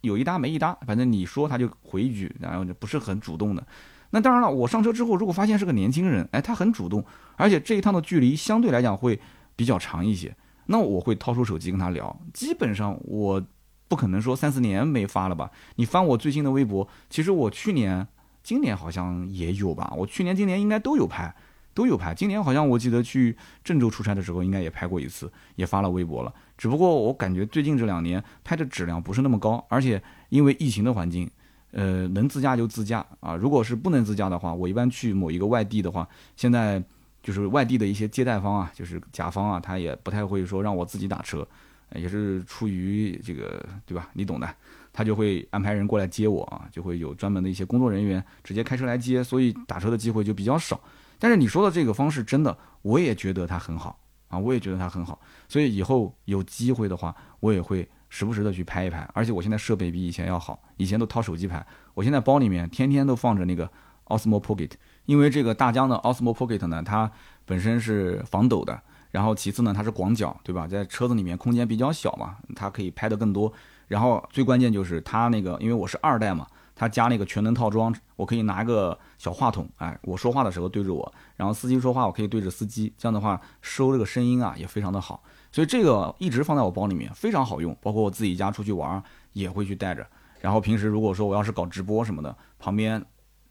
[0.00, 3.66] 有一搭没一搭，反正你说他就回一句，然后就不是很主动的。
[4.10, 7.02] 那当然了，我上车之后，如果发现是个年轻人，哎，他很主动，
[7.36, 9.18] 而且这一趟的距离相对来讲会
[9.56, 10.36] 比较长一些，
[10.66, 12.14] 那我会掏出手机跟他聊。
[12.34, 13.42] 基本上我
[13.88, 15.50] 不可能说三四年没发了吧？
[15.76, 18.06] 你翻我最新的微博，其实我去年、
[18.44, 19.92] 今年好像也有吧？
[19.96, 21.34] 我去年、今年应该都有拍，
[21.72, 22.14] 都有拍。
[22.14, 26.32] 今年好像我记得去郑州出差的时候，应该也拍过一次，也发了微博了。
[26.56, 31.28] 只不过我感觉最近这两年拍的质量不是那么高，而且因为疫情的环境，
[31.72, 33.34] 呃，能自驾就自驾啊。
[33.34, 36.06] 如果是不能自驾的话，我一般去某一个外地的话，
[36.36, 36.80] 现在
[37.22, 41.46] 就是外地的一些接待方啊，就是甲方啊，他也不太会说让我自己打车，
[41.94, 44.10] 也是出于这个对吧？
[44.12, 44.54] 你懂的，
[44.94, 50.80] 他就会安排人过来接我啊，就会有专门的一些工作人员直接开车来接，所以打车的机会就比较少。
[51.18, 54.00] 但是你说的这个方式真的，我也觉得它很好。
[54.28, 59.08] 啊，我也觉得它很好，所以以后有机会的话，我也会时不时的去拍一拍。
[59.14, 63.70] 而且我现在设备比以前要好，以前都掏手机拍，我现在包里面天天都放着那个
[64.06, 64.72] Osmo Pocket，
[65.04, 67.08] 因为这个大疆的 Osmo Pocket 呢，它
[67.44, 70.66] 本身是防抖的，然后其次呢，它是广角，对吧？
[70.66, 73.52] 在车子里面空间比较小嘛，它可以拍的更多。
[73.88, 76.46] 然后最关键就是它那个，因为我是二代嘛。
[76.76, 89.00] 它加那个全能套装，我可以拿个小话筒，哎，我说话的时候对着我，然后司机说话我可以对着司机，这样的话收这个声音啊也非常的好，所以这个一直放在我包里面，非常好用，包括我自己家出去玩
[89.34, 90.04] 也会去带着，
[90.40, 93.00] 然后平时如果说我要是搞直播什么的，旁边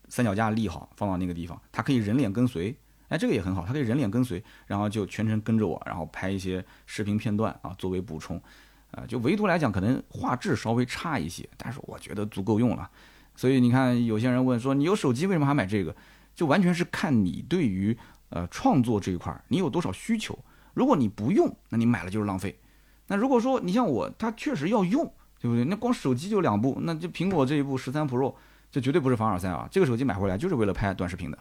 [0.09, 2.77] 三脚架立好放到那个地方，它可以人脸跟随，
[3.07, 8.41] 哎，这个也很好，它可以人脸跟随，然后就全程跟着我，然后拍一些视频片段啊作为补充，
[8.93, 12.89] 啊，就唯独来讲可能画质稍微差一些，但是我觉得足够用了。
[13.35, 15.95] 所以你看，有些人问说，你有手机为什么还买这个？
[16.35, 17.95] 就完全是看你对于
[18.29, 20.37] 呃创作这一块你有多少需求。
[20.73, 22.59] 如果你不用，那你买了就是浪费。
[23.07, 25.05] 那如果说你像我，它确实要用，
[25.39, 25.65] 对不对？
[25.65, 28.33] 那光手机就两部，那就苹果这一部十三 Pro，
[28.71, 29.67] 这绝对不是凡尔赛啊！
[29.69, 31.37] 这个手机买回来就是为了拍短视频的，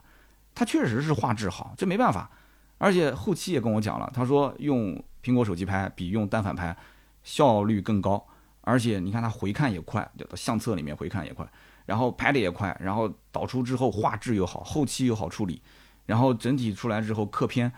[0.55, 2.31] 它确实是画质好，这没办法。
[2.79, 6.77] 而且后期也跟我讲了，他说用苹果手机拍比用单反拍
[7.23, 8.24] 效率更高，
[8.62, 11.47] 而且你看它回看也快，相册里面回看也快。
[11.85, 15.61] 然后拍的也快，然后导出之后画质又好，后期又好处理，
[16.07, 17.70] 然后整体出来之后刻片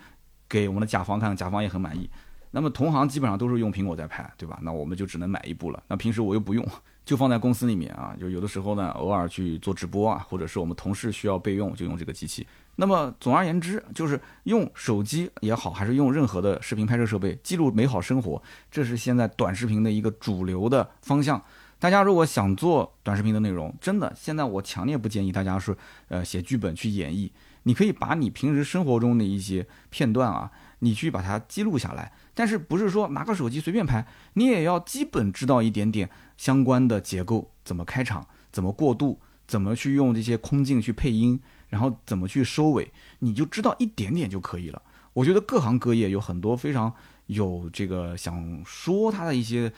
[0.47, 2.09] 给我们的甲方看，甲方也很满意。
[2.51, 4.59] 那么同行基本上都是用苹果在拍，对吧？
[4.63, 5.83] 那我们就只能买一部了。
[5.89, 6.65] 那平时我又不用，
[7.05, 8.15] 就放在公司里面啊。
[8.19, 12.47] 就有的时候呢，偶尔去做直播啊，或者是我们同事需要备用，就用这个机器。
[12.77, 21.41] 那么总而言之，就是用手机也好，还是用任何的视频拍摄设备记录美好生活，这是现在短视频的一个主流的方向。
[21.79, 25.77] 大家如果想做短视频的内容，真的，现在我强烈不建议大家是，
[26.09, 27.31] 呃，写剧本去演绎。
[27.65, 30.51] 你可以把你平时生活中的一些片段啊，
[30.85, 32.13] 你去把它记录下来。
[32.35, 44.83] 但是不是说拿个手机随便拍，你也要基本知道一点点相关的结构，怎么开场，怎么过渡，怎么去用这些空镜去配音，然后怎么去收尾，你就知道一点点就可以了。
[45.13, 46.93] 我觉得各行各业有很多非常
[47.27, 49.73] 有这个想说他的一些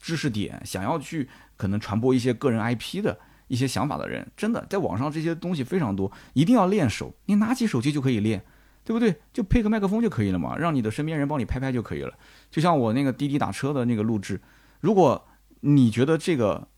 [0.00, 3.18] 知识点，想要去可能传播一些个人 IP 的
[3.48, 8.44] 一些想法的人，真的在网上这些东西非常多，一定要练手，你拿起手机就可以练。
[8.84, 9.16] 对不对？
[9.32, 12.12] 就配个麦克风就可以了嘛，让你的身边人帮你拍拍就可以了。
[12.50, 14.38] 就像我那个滴滴打车的那个录制，
[14.80, 15.26] 如果
[15.60, 16.68] 你觉得这个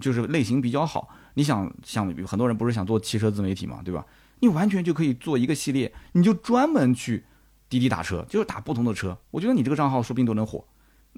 [0.00, 4.04] 就是类型比较好，你想像很多人不是想做汽车自媒体嘛，对吧？
[4.40, 7.24] 你完全就可以做一个系列，你就专门去
[7.68, 9.16] 滴滴打车，就是打不同的车。
[9.30, 10.64] 我觉得你这个账号说不定都能火，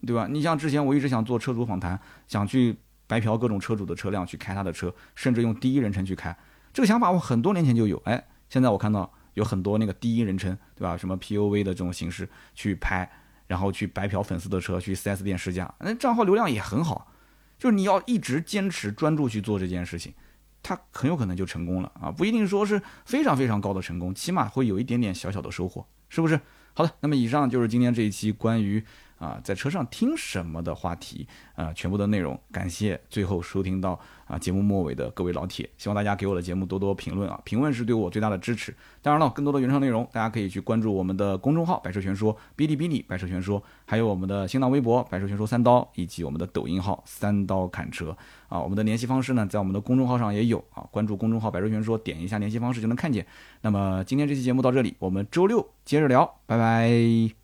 [0.06, 0.26] 对吧？
[0.30, 1.98] 你像之前我一直想做车主访谈，
[2.28, 2.76] 想去
[3.06, 6.36] 白嫖各种车主的车辆去开他的车，甚至用第一人称去开，
[6.74, 7.96] 这个想法我很多年前就有。
[8.04, 9.10] 哎，现在我看到。
[9.34, 10.96] 有很多那个第一人称，对吧？
[10.96, 13.08] 什么 P U V 的这种形式去拍，
[13.46, 17.12] 然后去白嫖粉丝的车，去 4S 店试驾，那账号流量也很好。
[17.58, 20.12] 就是你要一直坚持专注去做这件事情，
[20.62, 22.10] 它很有可能就成功了啊！
[22.10, 26.40] 不一定说是非常非常高的成功，起码会有一点点小小的收获，是不是？
[26.72, 28.84] 好的，那么以上就是今天这一期关于。
[29.18, 38.74] 啊，在车上听什么的话题啊，全部的内容，感谢最后收听到啊节目末尾的各位老铁，希望大家给我的节目多多评论啊，评论是对我最大的支持。
[39.00, 48.16] 当然了，更多的原创内容，大家可以去关注我们的公众号“百车全说”、哔哩哔哩“百车全说”，还有我们的新浪微博“百车全说三刀”，以及我们的抖音号“三刀砍车”
[48.48, 48.60] 啊。
[48.60, 53.26] 我们的联系方式呢，在我们的公众号上也有啊，关注公众号“百车全说”，点一下联系方式就能看见。
[53.60, 57.43] 那么今天这期节目到这里，我们周六接着聊，拜拜。